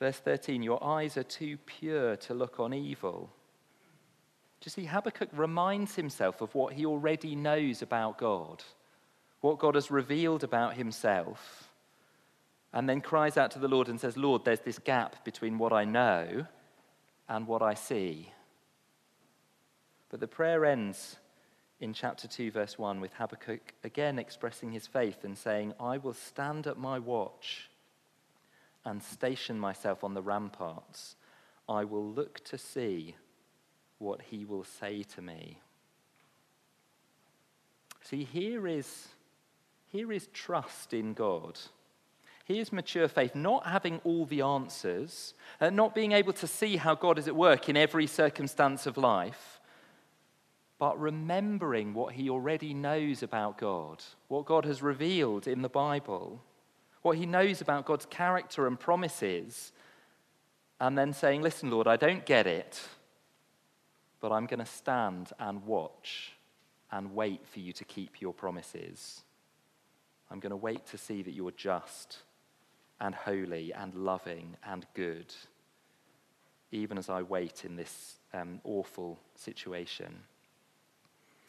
Verse 0.00 0.18
13 0.18 0.62
Your 0.62 0.82
eyes 0.82 1.16
are 1.16 1.22
too 1.22 1.58
pure 1.58 2.16
to 2.16 2.34
look 2.34 2.58
on 2.58 2.74
evil. 2.74 3.30
Do 4.60 4.66
you 4.66 4.70
see, 4.70 4.84
Habakkuk 4.86 5.28
reminds 5.32 5.94
himself 5.94 6.40
of 6.40 6.54
what 6.54 6.74
he 6.74 6.84
already 6.84 7.34
knows 7.36 7.80
about 7.80 8.18
God, 8.18 8.64
what 9.40 9.58
God 9.58 9.74
has 9.74 9.90
revealed 9.90 10.42
about 10.42 10.74
himself, 10.74 11.68
and 12.72 12.88
then 12.88 13.00
cries 13.00 13.36
out 13.36 13.52
to 13.52 13.58
the 13.58 13.68
Lord 13.68 13.88
and 13.88 14.00
says, 14.00 14.16
Lord, 14.16 14.44
there's 14.44 14.60
this 14.60 14.78
gap 14.78 15.24
between 15.24 15.58
what 15.58 15.72
I 15.72 15.84
know 15.84 16.46
and 17.28 17.46
what 17.46 17.62
I 17.62 17.74
see. 17.74 18.32
But 20.10 20.20
the 20.20 20.28
prayer 20.28 20.66
ends 20.66 21.16
in 21.80 21.94
chapter 21.94 22.28
2, 22.28 22.50
verse 22.50 22.78
1, 22.78 23.00
with 23.00 23.14
Habakkuk 23.14 23.72
again 23.82 24.18
expressing 24.18 24.72
his 24.72 24.86
faith 24.86 25.24
and 25.24 25.38
saying, 25.38 25.72
I 25.80 25.96
will 25.96 26.12
stand 26.12 26.66
at 26.66 26.76
my 26.76 26.98
watch 26.98 27.69
and 28.84 29.02
station 29.02 29.58
myself 29.58 30.04
on 30.04 30.14
the 30.14 30.22
ramparts. 30.22 31.16
I 31.68 31.84
will 31.84 32.06
look 32.06 32.42
to 32.44 32.58
see 32.58 33.14
what 33.98 34.22
he 34.30 34.44
will 34.44 34.64
say 34.64 35.02
to 35.14 35.22
me. 35.22 35.58
See, 38.02 38.24
here 38.24 38.66
is, 38.66 39.08
here 39.88 40.10
is 40.10 40.28
trust 40.32 40.94
in 40.94 41.14
God. 41.14 41.58
Here's 42.44 42.72
mature 42.72 43.06
faith, 43.06 43.36
not 43.36 43.66
having 43.66 44.00
all 44.02 44.26
the 44.26 44.40
answers, 44.40 45.34
uh, 45.60 45.70
not 45.70 45.94
being 45.94 46.10
able 46.10 46.32
to 46.32 46.48
see 46.48 46.76
how 46.76 46.96
God 46.96 47.18
is 47.18 47.28
at 47.28 47.36
work 47.36 47.68
in 47.68 47.76
every 47.76 48.08
circumstance 48.08 48.86
of 48.86 48.96
life, 48.96 49.60
but 50.78 50.98
remembering 50.98 51.94
what 51.94 52.14
he 52.14 52.28
already 52.28 52.74
knows 52.74 53.22
about 53.22 53.58
God, 53.58 54.02
what 54.26 54.46
God 54.46 54.64
has 54.64 54.82
revealed 54.82 55.46
in 55.46 55.62
the 55.62 55.68
Bible, 55.68 56.42
what 57.02 57.16
he 57.16 57.26
knows 57.26 57.60
about 57.60 57.86
God's 57.86 58.06
character 58.06 58.66
and 58.66 58.78
promises, 58.78 59.72
and 60.80 60.96
then 60.96 61.12
saying, 61.12 61.42
Listen, 61.42 61.70
Lord, 61.70 61.86
I 61.86 61.96
don't 61.96 62.24
get 62.24 62.46
it 62.46 62.80
but 64.20 64.32
I'm 64.32 64.46
going 64.46 64.60
to 64.60 64.66
stand 64.66 65.32
and 65.38 65.64
watch 65.64 66.32
and 66.92 67.14
wait 67.14 67.46
for 67.46 67.60
you 67.60 67.72
to 67.72 67.84
keep 67.84 68.20
your 68.20 68.34
promises. 68.34 69.22
I'm 70.30 70.40
going 70.40 70.50
to 70.50 70.56
wait 70.56 70.86
to 70.88 70.98
see 70.98 71.22
that 71.22 71.32
you're 71.32 71.50
just 71.52 72.18
and 73.00 73.14
holy 73.14 73.72
and 73.72 73.94
loving 73.94 74.56
and 74.64 74.86
good, 74.94 75.32
even 76.70 76.98
as 76.98 77.08
I 77.08 77.22
wait 77.22 77.64
in 77.64 77.76
this 77.76 78.16
um, 78.34 78.60
awful 78.62 79.18
situation. 79.34 80.14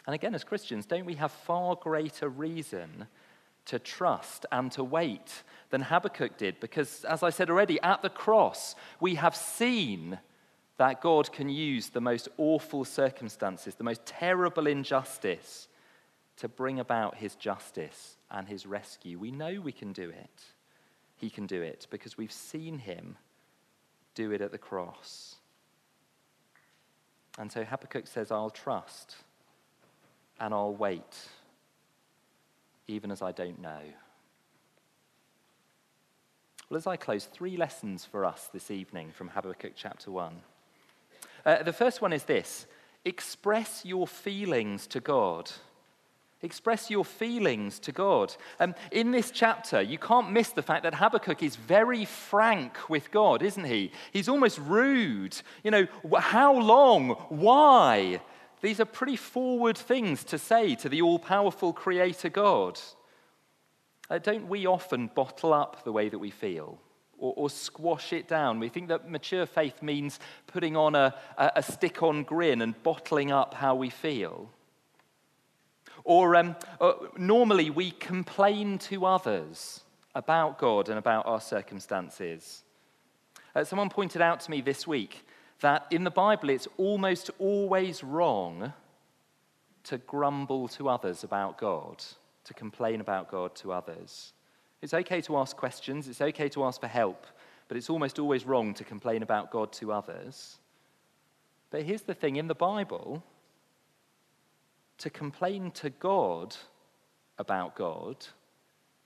And 0.07 0.15
again, 0.15 0.33
as 0.33 0.43
Christians, 0.43 0.85
don't 0.85 1.05
we 1.05 1.15
have 1.15 1.31
far 1.31 1.75
greater 1.75 2.29
reason 2.29 3.07
to 3.65 3.79
trust 3.79 4.45
and 4.51 4.71
to 4.73 4.83
wait 4.83 5.43
than 5.69 5.81
Habakkuk 5.81 6.37
did? 6.37 6.59
Because, 6.59 7.03
as 7.05 7.23
I 7.23 7.29
said 7.29 7.49
already, 7.49 7.79
at 7.81 8.01
the 8.01 8.09
cross, 8.09 8.75
we 8.99 9.15
have 9.15 9.35
seen 9.35 10.19
that 10.77 11.01
God 11.01 11.31
can 11.31 11.49
use 11.49 11.89
the 11.89 12.01
most 12.01 12.27
awful 12.37 12.83
circumstances, 12.85 13.75
the 13.75 13.83
most 13.83 14.05
terrible 14.05 14.67
injustice, 14.67 15.67
to 16.37 16.47
bring 16.47 16.79
about 16.79 17.17
his 17.17 17.35
justice 17.35 18.17
and 18.31 18.47
his 18.47 18.65
rescue. 18.65 19.19
We 19.19 19.29
know 19.31 19.61
we 19.61 19.71
can 19.71 19.93
do 19.93 20.09
it. 20.09 20.43
He 21.17 21.29
can 21.29 21.45
do 21.45 21.61
it 21.61 21.85
because 21.91 22.17
we've 22.17 22.31
seen 22.31 22.79
him 22.79 23.17
do 24.15 24.31
it 24.31 24.41
at 24.41 24.51
the 24.51 24.57
cross. 24.57 25.35
And 27.37 27.51
so 27.51 27.63
Habakkuk 27.63 28.07
says, 28.07 28.31
I'll 28.31 28.49
trust 28.49 29.17
and 30.39 30.53
I'll 30.53 30.73
wait, 30.73 31.27
even 32.91 33.11
as 33.11 33.21
I 33.21 33.31
don't 33.31 33.61
know. 33.61 33.81
Well, 36.69 36.77
as 36.77 36.87
I 36.87 36.95
close, 36.95 37.25
three 37.25 37.57
lessons 37.57 38.05
for 38.05 38.23
us 38.25 38.49
this 38.53 38.71
evening 38.71 39.11
from 39.11 39.29
Habakkuk 39.29 39.73
chapter 39.75 40.11
1. 40.11 40.33
Uh, 41.45 41.63
the 41.63 41.73
first 41.73 42.01
one 42.01 42.13
is 42.13 42.23
this 42.23 42.65
express 43.03 43.83
your 43.83 44.07
feelings 44.07 44.87
to 44.87 44.99
God. 44.99 45.51
Express 46.43 46.89
your 46.89 47.05
feelings 47.05 47.77
to 47.79 47.91
God. 47.91 48.35
Um, 48.59 48.73
in 48.91 49.11
this 49.11 49.29
chapter, 49.29 49.79
you 49.79 49.99
can't 49.99 50.31
miss 50.31 50.49
the 50.49 50.63
fact 50.63 50.83
that 50.83 50.95
Habakkuk 50.95 51.43
is 51.43 51.55
very 51.55 52.05
frank 52.05 52.89
with 52.89 53.11
God, 53.11 53.43
isn't 53.43 53.65
he? 53.65 53.91
He's 54.11 54.27
almost 54.27 54.57
rude. 54.57 55.39
You 55.63 55.69
know, 55.69 55.87
how 56.19 56.59
long? 56.59 57.09
Why? 57.29 58.21
These 58.61 58.79
are 58.79 58.85
pretty 58.85 59.15
forward 59.15 59.77
things 59.77 60.23
to 60.25 60.37
say 60.37 60.75
to 60.75 60.89
the 60.89 61.01
all 61.01 61.19
powerful 61.19 61.73
Creator 61.73 62.29
God. 62.29 62.79
Uh, 64.09 64.19
don't 64.19 64.47
we 64.47 64.65
often 64.65 65.07
bottle 65.07 65.53
up 65.53 65.83
the 65.83 65.91
way 65.91 66.09
that 66.09 66.19
we 66.19 66.31
feel? 66.31 66.79
or, 67.21 67.33
or 67.37 67.49
squash 67.49 68.11
it 68.11 68.27
down. 68.27 68.59
We 68.59 68.67
think 68.67 68.89
that 68.89 69.09
mature 69.09 69.45
faith 69.45 69.81
means 69.81 70.19
putting 70.47 70.75
on 70.75 70.95
a, 70.95 71.15
a, 71.37 71.51
a 71.57 71.63
stick 71.63 72.03
on 72.03 72.23
grin 72.23 72.61
and 72.61 72.81
bottling 72.83 73.31
up 73.31 73.53
how 73.53 73.75
we 73.75 73.89
feel. 73.89 74.49
Or 76.03 76.35
um, 76.35 76.55
uh, 76.81 76.93
normally 77.15 77.69
we 77.69 77.91
complain 77.91 78.79
to 78.79 79.05
others 79.05 79.81
about 80.15 80.57
God 80.57 80.89
and 80.89 80.97
about 80.97 81.27
our 81.27 81.39
circumstances. 81.39 82.63
Uh, 83.55 83.63
someone 83.63 83.89
pointed 83.89 84.21
out 84.21 84.41
to 84.41 84.51
me 84.51 84.61
this 84.61 84.87
week 84.87 85.25
that 85.61 85.87
in 85.89 86.03
the 86.03 86.11
Bible 86.11 86.49
it's 86.49 86.67
almost 86.77 87.31
always 87.39 88.03
wrong 88.03 88.73
to 89.83 89.97
grumble 89.97 90.67
to 90.67 90.89
others 90.89 91.23
about 91.23 91.57
God, 91.57 92.03
to 92.43 92.53
complain 92.53 93.01
about 93.01 93.31
God 93.31 93.55
to 93.55 93.71
others. 93.71 94.33
It's 94.81 94.93
okay 94.93 95.21
to 95.21 95.37
ask 95.37 95.55
questions, 95.55 96.07
it's 96.07 96.21
okay 96.21 96.49
to 96.49 96.65
ask 96.65 96.81
for 96.81 96.87
help, 96.87 97.25
but 97.67 97.77
it's 97.77 97.89
almost 97.89 98.19
always 98.19 98.45
wrong 98.45 98.73
to 98.75 98.83
complain 98.83 99.23
about 99.23 99.51
God 99.51 99.71
to 99.73 99.91
others. 99.91 100.57
But 101.69 101.83
here's 101.83 102.01
the 102.01 102.13
thing 102.13 102.35
in 102.35 102.47
the 102.47 102.55
Bible, 102.55 103.23
to 104.97 105.09
complain 105.09 105.71
to 105.71 105.89
God 105.89 106.55
about 107.37 107.75
God 107.75 108.17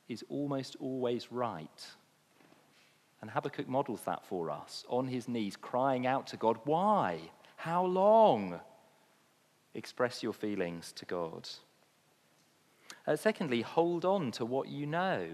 is 0.10 0.24
almost 0.30 0.76
always 0.80 1.32
right. 1.32 1.86
And 3.26 3.32
Habakkuk 3.32 3.68
models 3.68 4.02
that 4.06 4.24
for 4.24 4.52
us 4.52 4.86
on 4.88 5.08
his 5.08 5.28
knees, 5.28 5.56
crying 5.56 6.06
out 6.06 6.28
to 6.28 6.38
God, 6.38 6.60
Why? 6.64 7.18
How 7.56 7.84
long? 7.84 8.60
Express 9.74 10.22
your 10.22 10.32
feelings 10.32 10.92
to 10.92 11.06
God. 11.06 11.50
Uh, 13.08 13.16
secondly, 13.16 13.64
hold 13.64 14.06
on 14.06 14.30
to 14.34 14.46
what 14.46 14.68
you 14.68 14.86
know. 14.86 15.26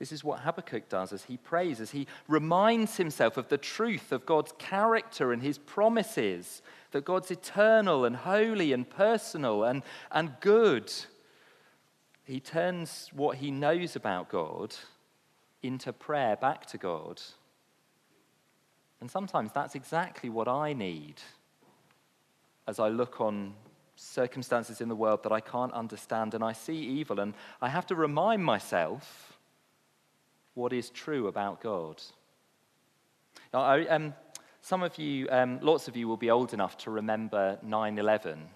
This 0.00 0.10
is 0.10 0.24
what 0.24 0.40
Habakkuk 0.40 0.88
does 0.88 1.12
as 1.12 1.22
he 1.22 1.36
prays, 1.36 1.80
as 1.80 1.92
he 1.92 2.08
reminds 2.26 2.96
himself 2.96 3.36
of 3.36 3.46
the 3.46 3.56
truth 3.56 4.10
of 4.10 4.26
God's 4.26 4.52
character 4.58 5.32
and 5.32 5.40
his 5.40 5.58
promises, 5.58 6.60
that 6.90 7.04
God's 7.04 7.30
eternal 7.30 8.04
and 8.04 8.16
holy 8.16 8.72
and 8.72 8.90
personal 8.90 9.62
and, 9.62 9.84
and 10.10 10.32
good. 10.40 10.92
He 12.24 12.40
turns 12.40 13.10
what 13.12 13.36
he 13.36 13.52
knows 13.52 13.94
about 13.94 14.28
God 14.28 14.74
into 15.62 15.92
prayer 15.92 16.36
back 16.36 16.66
to 16.66 16.78
God. 16.78 17.20
And 19.00 19.10
sometimes 19.10 19.52
that's 19.52 19.74
exactly 19.74 20.28
what 20.28 20.48
I 20.48 20.72
need 20.72 21.14
as 22.66 22.78
I 22.78 22.88
look 22.88 23.20
on 23.20 23.54
circumstances 23.96 24.80
in 24.80 24.88
the 24.88 24.94
world 24.94 25.22
that 25.24 25.32
I 25.32 25.40
can't 25.40 25.72
understand 25.72 26.34
and 26.34 26.44
I 26.44 26.52
see 26.52 26.76
evil. 26.76 27.20
And 27.20 27.34
I 27.60 27.68
have 27.68 27.86
to 27.86 27.94
remind 27.94 28.44
myself 28.44 29.38
what 30.54 30.72
is 30.72 30.90
true 30.90 31.28
about 31.28 31.60
God. 31.60 32.02
Now, 33.52 33.60
I, 33.60 33.86
um, 33.86 34.14
some 34.60 34.82
of 34.82 34.98
you, 34.98 35.28
um, 35.30 35.60
lots 35.62 35.88
of 35.88 35.96
you, 35.96 36.08
will 36.08 36.16
be 36.16 36.30
old 36.30 36.52
enough 36.52 36.76
to 36.78 36.90
remember 36.90 37.58
9 37.62 37.98
11, 37.98 38.48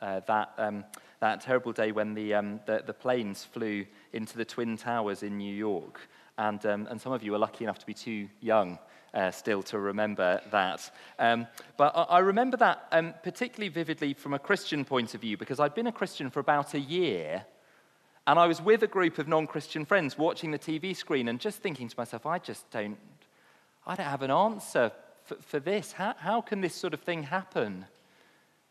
uh, 0.00 0.20
that, 0.26 0.52
um, 0.56 0.84
that 1.20 1.40
terrible 1.40 1.72
day 1.72 1.92
when 1.92 2.14
the, 2.14 2.34
um, 2.34 2.60
the, 2.66 2.82
the, 2.86 2.92
planes 2.92 3.44
flew 3.44 3.84
into 4.12 4.36
the 4.36 4.44
Twin 4.44 4.76
Towers 4.76 5.22
in 5.22 5.36
New 5.36 5.54
York. 5.54 6.00
And, 6.36 6.64
um, 6.66 6.86
and 6.88 7.00
some 7.00 7.12
of 7.12 7.22
you 7.22 7.34
are 7.34 7.38
lucky 7.38 7.64
enough 7.64 7.78
to 7.80 7.86
be 7.86 7.94
too 7.94 8.28
young 8.40 8.78
uh, 9.14 9.30
still 9.30 9.62
to 9.64 9.78
remember 9.78 10.40
that. 10.50 10.90
Um, 11.18 11.46
but 11.76 11.96
I, 11.96 12.02
I, 12.02 12.18
remember 12.20 12.56
that 12.58 12.86
um, 12.92 13.14
particularly 13.22 13.68
vividly 13.68 14.14
from 14.14 14.34
a 14.34 14.38
Christian 14.38 14.84
point 14.84 15.14
of 15.14 15.20
view 15.20 15.36
because 15.36 15.60
I'd 15.60 15.74
been 15.74 15.86
a 15.86 15.92
Christian 15.92 16.30
for 16.30 16.40
about 16.40 16.74
a 16.74 16.80
year. 16.80 17.44
And 18.26 18.38
I 18.38 18.46
was 18.46 18.60
with 18.60 18.82
a 18.82 18.86
group 18.86 19.18
of 19.18 19.26
non 19.26 19.46
Christian 19.46 19.84
friends 19.84 20.18
watching 20.18 20.50
the 20.50 20.58
TV 20.58 20.94
screen 20.94 21.28
and 21.28 21.40
just 21.40 21.60
thinking 21.60 21.88
to 21.88 21.94
myself, 21.96 22.26
I 22.26 22.38
just 22.38 22.70
don't, 22.70 22.98
I 23.86 23.94
don't 23.94 24.06
have 24.06 24.22
an 24.22 24.30
answer 24.30 24.92
for, 25.24 25.36
for 25.36 25.58
this. 25.58 25.92
How, 25.92 26.14
how 26.18 26.40
can 26.42 26.60
this 26.60 26.74
sort 26.74 26.92
of 26.92 27.00
thing 27.00 27.22
happen 27.22 27.86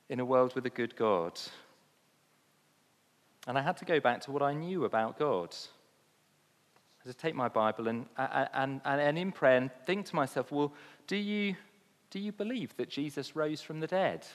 in 0.10 0.20
a 0.20 0.26
world 0.26 0.54
with 0.54 0.66
a 0.68 0.70
good 0.70 0.96
God? 0.96 1.40
And 3.48 3.58
I 3.58 3.62
had 3.62 3.78
to 3.78 3.86
go 3.86 4.00
back 4.00 4.22
to 4.22 4.32
what 4.32 4.44
I 4.44 4.54
knew 4.54 4.86
about 4.86 5.18
God 5.18 5.56
I 7.00 7.08
had 7.08 7.16
to 7.16 7.22
take 7.22 7.36
my 7.36 7.48
Bible 7.48 7.88
and, 7.88 8.06
and, 8.18 8.82
and, 8.84 9.02
and 9.02 9.18
in 9.18 9.32
prayer 9.32 9.58
and 9.58 9.72
think 9.86 10.06
to 10.08 10.16
myself, 10.16 10.52
well, 10.52 10.74
do 11.08 11.16
you, 11.16 11.56
do 12.10 12.20
you 12.20 12.34
believe 12.34 12.76
that 12.76 12.90
Jesus 12.90 13.36
rose 13.36 13.62
from 13.62 13.80
the 13.80 13.88
dead? 13.88 14.28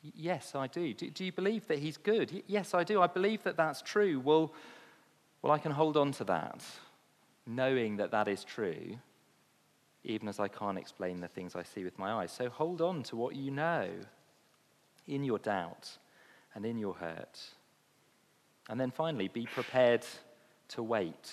Yes, 0.00 0.54
I 0.54 0.66
do. 0.68 0.94
do. 0.94 1.10
do. 1.10 1.24
you 1.24 1.32
believe 1.32 1.66
that 1.68 1.78
he's 1.78 1.98
good? 1.98 2.42
Yes, 2.46 2.72
I 2.72 2.84
do. 2.84 3.02
I 3.02 3.06
believe 3.06 3.42
that 3.42 3.56
that's 3.58 3.82
true. 3.82 4.20
Well, 4.20 4.54
well, 5.42 5.52
I 5.52 5.58
can 5.58 5.72
hold 5.72 5.96
on 5.96 6.12
to 6.12 6.24
that, 6.24 6.64
knowing 7.46 7.96
that 7.98 8.12
that 8.12 8.28
is 8.28 8.44
true, 8.44 8.96
even 10.04 10.28
as 10.28 10.40
I 10.40 10.48
can't 10.48 10.78
explain 10.78 11.20
the 11.20 11.28
things 11.28 11.54
I 11.54 11.64
see 11.64 11.84
with 11.84 11.98
my 11.98 12.12
eyes. 12.12 12.32
So 12.32 12.48
hold 12.48 12.80
on 12.80 13.02
to 13.04 13.16
what 13.16 13.36
you 13.36 13.50
know 13.50 13.88
in 15.06 15.24
your 15.24 15.38
doubt 15.38 15.98
and 16.54 16.64
in 16.64 16.78
your 16.78 16.94
hurt. 16.94 17.40
And 18.68 18.78
then 18.78 18.90
finally, 18.90 19.28
be 19.28 19.46
prepared 19.46 20.04
to 20.68 20.82
wait. 20.82 21.30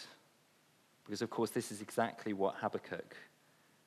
Because, 1.05 1.21
of 1.21 1.29
course, 1.29 1.51
this 1.51 1.71
is 1.71 1.81
exactly 1.81 2.33
what 2.33 2.55
Habakkuk 2.55 3.15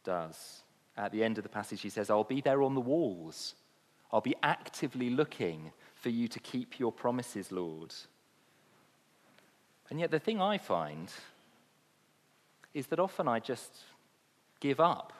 does. 0.04 0.62
At 0.96 1.12
the 1.12 1.24
end 1.24 1.38
of 1.38 1.44
the 1.44 1.48
passage, 1.48 1.80
he 1.80 1.88
says, 1.88 2.10
I'll 2.10 2.24
be 2.24 2.40
there 2.40 2.62
on 2.62 2.74
the 2.74 2.80
walls. 2.80 3.54
I'll 4.12 4.20
be 4.20 4.36
actively 4.42 5.10
looking 5.10 5.72
for 5.94 6.10
you 6.10 6.28
to 6.28 6.38
keep 6.40 6.78
your 6.78 6.92
promises, 6.92 7.50
Lord. 7.50 7.94
And 9.90 9.98
yet, 9.98 10.10
the 10.10 10.18
thing 10.18 10.40
I 10.40 10.58
find 10.58 11.10
is 12.74 12.86
that 12.88 13.00
often 13.00 13.26
I 13.26 13.40
just 13.40 13.78
give 14.60 14.80
up. 14.80 15.12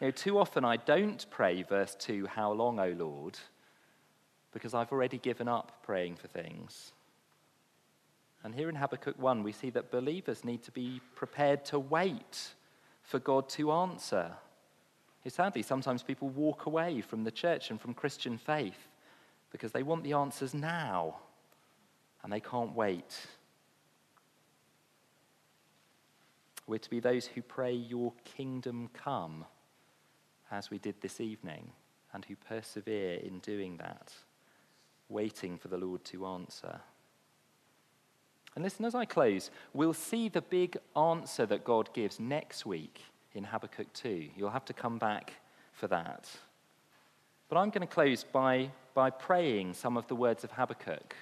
You 0.00 0.08
know, 0.08 0.10
too 0.10 0.38
often 0.38 0.64
I 0.64 0.76
don't 0.76 1.24
pray, 1.30 1.62
verse 1.62 1.94
2, 1.98 2.26
How 2.26 2.52
long, 2.52 2.78
O 2.78 2.94
Lord? 2.96 3.38
Because 4.52 4.74
I've 4.74 4.92
already 4.92 5.18
given 5.18 5.48
up 5.48 5.82
praying 5.82 6.16
for 6.16 6.28
things. 6.28 6.92
And 8.46 8.54
here 8.54 8.68
in 8.68 8.76
Habakkuk 8.76 9.18
1, 9.18 9.42
we 9.42 9.50
see 9.50 9.70
that 9.70 9.90
believers 9.90 10.44
need 10.44 10.62
to 10.62 10.70
be 10.70 11.00
prepared 11.16 11.64
to 11.64 11.80
wait 11.80 12.54
for 13.02 13.18
God 13.18 13.48
to 13.48 13.72
answer. 13.72 14.34
Sadly, 15.26 15.62
sometimes 15.62 16.04
people 16.04 16.28
walk 16.28 16.66
away 16.66 17.00
from 17.00 17.24
the 17.24 17.32
church 17.32 17.70
and 17.72 17.80
from 17.80 17.92
Christian 17.92 18.38
faith 18.38 18.86
because 19.50 19.72
they 19.72 19.82
want 19.82 20.04
the 20.04 20.12
answers 20.12 20.54
now 20.54 21.16
and 22.22 22.32
they 22.32 22.38
can't 22.38 22.72
wait. 22.72 23.26
We're 26.68 26.78
to 26.78 26.90
be 26.90 27.00
those 27.00 27.26
who 27.26 27.42
pray, 27.42 27.72
Your 27.72 28.12
kingdom 28.36 28.90
come, 28.94 29.44
as 30.52 30.70
we 30.70 30.78
did 30.78 31.00
this 31.00 31.20
evening, 31.20 31.72
and 32.12 32.24
who 32.24 32.36
persevere 32.36 33.14
in 33.14 33.40
doing 33.40 33.78
that, 33.78 34.12
waiting 35.08 35.58
for 35.58 35.66
the 35.66 35.78
Lord 35.78 36.04
to 36.04 36.26
answer. 36.26 36.80
And 38.56 38.64
listen, 38.64 38.86
as 38.86 38.94
I 38.94 39.04
close, 39.04 39.50
we'll 39.74 39.92
see 39.92 40.30
the 40.30 40.40
big 40.40 40.78
answer 40.96 41.44
that 41.44 41.62
God 41.62 41.90
gives 41.92 42.18
next 42.18 42.64
week 42.64 43.02
in 43.34 43.44
Habakkuk 43.44 43.92
2. 43.92 44.30
You'll 44.34 44.48
have 44.48 44.64
to 44.64 44.72
come 44.72 44.96
back 44.96 45.34
for 45.74 45.86
that. 45.88 46.30
But 47.50 47.58
I'm 47.58 47.68
going 47.68 47.86
to 47.86 47.94
close 47.94 48.24
by, 48.24 48.70
by 48.94 49.10
praying 49.10 49.74
some 49.74 49.98
of 49.98 50.08
the 50.08 50.16
words 50.16 50.42
of 50.42 50.52
Habakkuk 50.52 51.14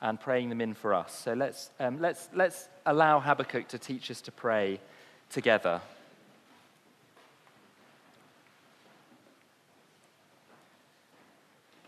and 0.00 0.18
praying 0.18 0.48
them 0.48 0.60
in 0.60 0.74
for 0.74 0.92
us. 0.92 1.14
So 1.14 1.34
let's, 1.34 1.70
um, 1.78 2.00
let's, 2.00 2.28
let's 2.34 2.68
allow 2.84 3.20
Habakkuk 3.20 3.68
to 3.68 3.78
teach 3.78 4.10
us 4.10 4.20
to 4.22 4.32
pray 4.32 4.80
together. 5.30 5.80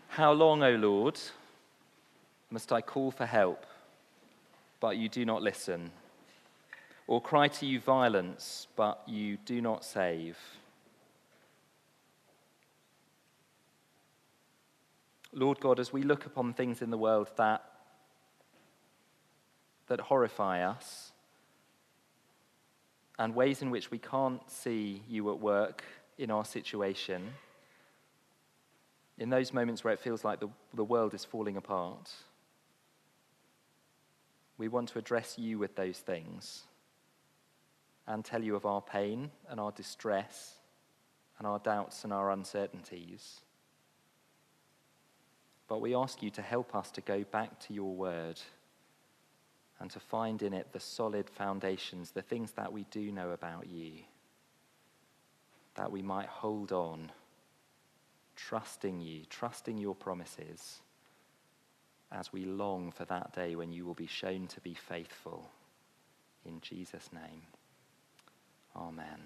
How 0.07 0.31
long, 0.31 0.63
O 0.63 0.75
Lord, 0.75 1.19
must 2.49 2.71
I 2.71 2.79
call 2.79 3.11
for 3.11 3.25
help? 3.25 3.65
But 4.83 4.97
you 4.97 5.07
do 5.07 5.23
not 5.23 5.41
listen, 5.41 5.89
or 7.07 7.21
cry 7.21 7.47
to 7.47 7.65
you 7.65 7.79
violence, 7.79 8.67
but 8.75 9.01
you 9.07 9.37
do 9.45 9.61
not 9.61 9.85
save. 9.85 10.37
Lord 15.31 15.61
God, 15.61 15.79
as 15.79 15.93
we 15.93 16.03
look 16.03 16.25
upon 16.25 16.53
things 16.53 16.81
in 16.81 16.89
the 16.89 16.97
world 16.97 17.31
that, 17.37 17.63
that 19.87 20.01
horrify 20.01 20.61
us, 20.63 21.13
and 23.17 23.33
ways 23.33 23.61
in 23.61 23.71
which 23.71 23.89
we 23.89 23.99
can't 23.99 24.41
see 24.51 25.01
you 25.07 25.31
at 25.31 25.39
work 25.39 25.85
in 26.17 26.29
our 26.29 26.43
situation, 26.43 27.29
in 29.17 29.29
those 29.29 29.53
moments 29.53 29.85
where 29.85 29.93
it 29.93 29.99
feels 30.01 30.25
like 30.25 30.41
the, 30.41 30.49
the 30.73 30.83
world 30.83 31.13
is 31.13 31.23
falling 31.23 31.55
apart, 31.55 32.11
we 34.57 34.67
want 34.67 34.89
to 34.89 34.99
address 34.99 35.37
you 35.37 35.57
with 35.57 35.75
those 35.75 35.99
things 35.99 36.63
and 38.07 38.23
tell 38.23 38.43
you 38.43 38.55
of 38.55 38.65
our 38.65 38.81
pain 38.81 39.31
and 39.49 39.59
our 39.59 39.71
distress 39.71 40.55
and 41.37 41.47
our 41.47 41.59
doubts 41.59 42.03
and 42.03 42.13
our 42.13 42.31
uncertainties. 42.31 43.41
But 45.67 45.81
we 45.81 45.95
ask 45.95 46.21
you 46.21 46.29
to 46.31 46.41
help 46.41 46.75
us 46.75 46.91
to 46.91 47.01
go 47.01 47.23
back 47.23 47.59
to 47.61 47.73
your 47.73 47.95
word 47.95 48.39
and 49.79 49.89
to 49.91 49.99
find 49.99 50.41
in 50.41 50.53
it 50.53 50.71
the 50.71 50.79
solid 50.79 51.29
foundations, 51.29 52.11
the 52.11 52.21
things 52.21 52.51
that 52.51 52.71
we 52.71 52.85
do 52.91 53.11
know 53.11 53.31
about 53.31 53.67
you, 53.67 53.93
that 55.75 55.91
we 55.91 56.01
might 56.01 56.27
hold 56.27 56.71
on, 56.71 57.11
trusting 58.35 59.01
you, 59.01 59.21
trusting 59.29 59.77
your 59.77 59.95
promises 59.95 60.82
as 62.13 62.31
we 62.31 62.45
long 62.45 62.91
for 62.91 63.05
that 63.05 63.33
day 63.33 63.55
when 63.55 63.71
you 63.71 63.85
will 63.85 63.93
be 63.93 64.07
shown 64.07 64.47
to 64.47 64.61
be 64.61 64.73
faithful. 64.73 65.49
In 66.45 66.61
Jesus' 66.61 67.09
name, 67.11 67.41
amen. 68.75 69.19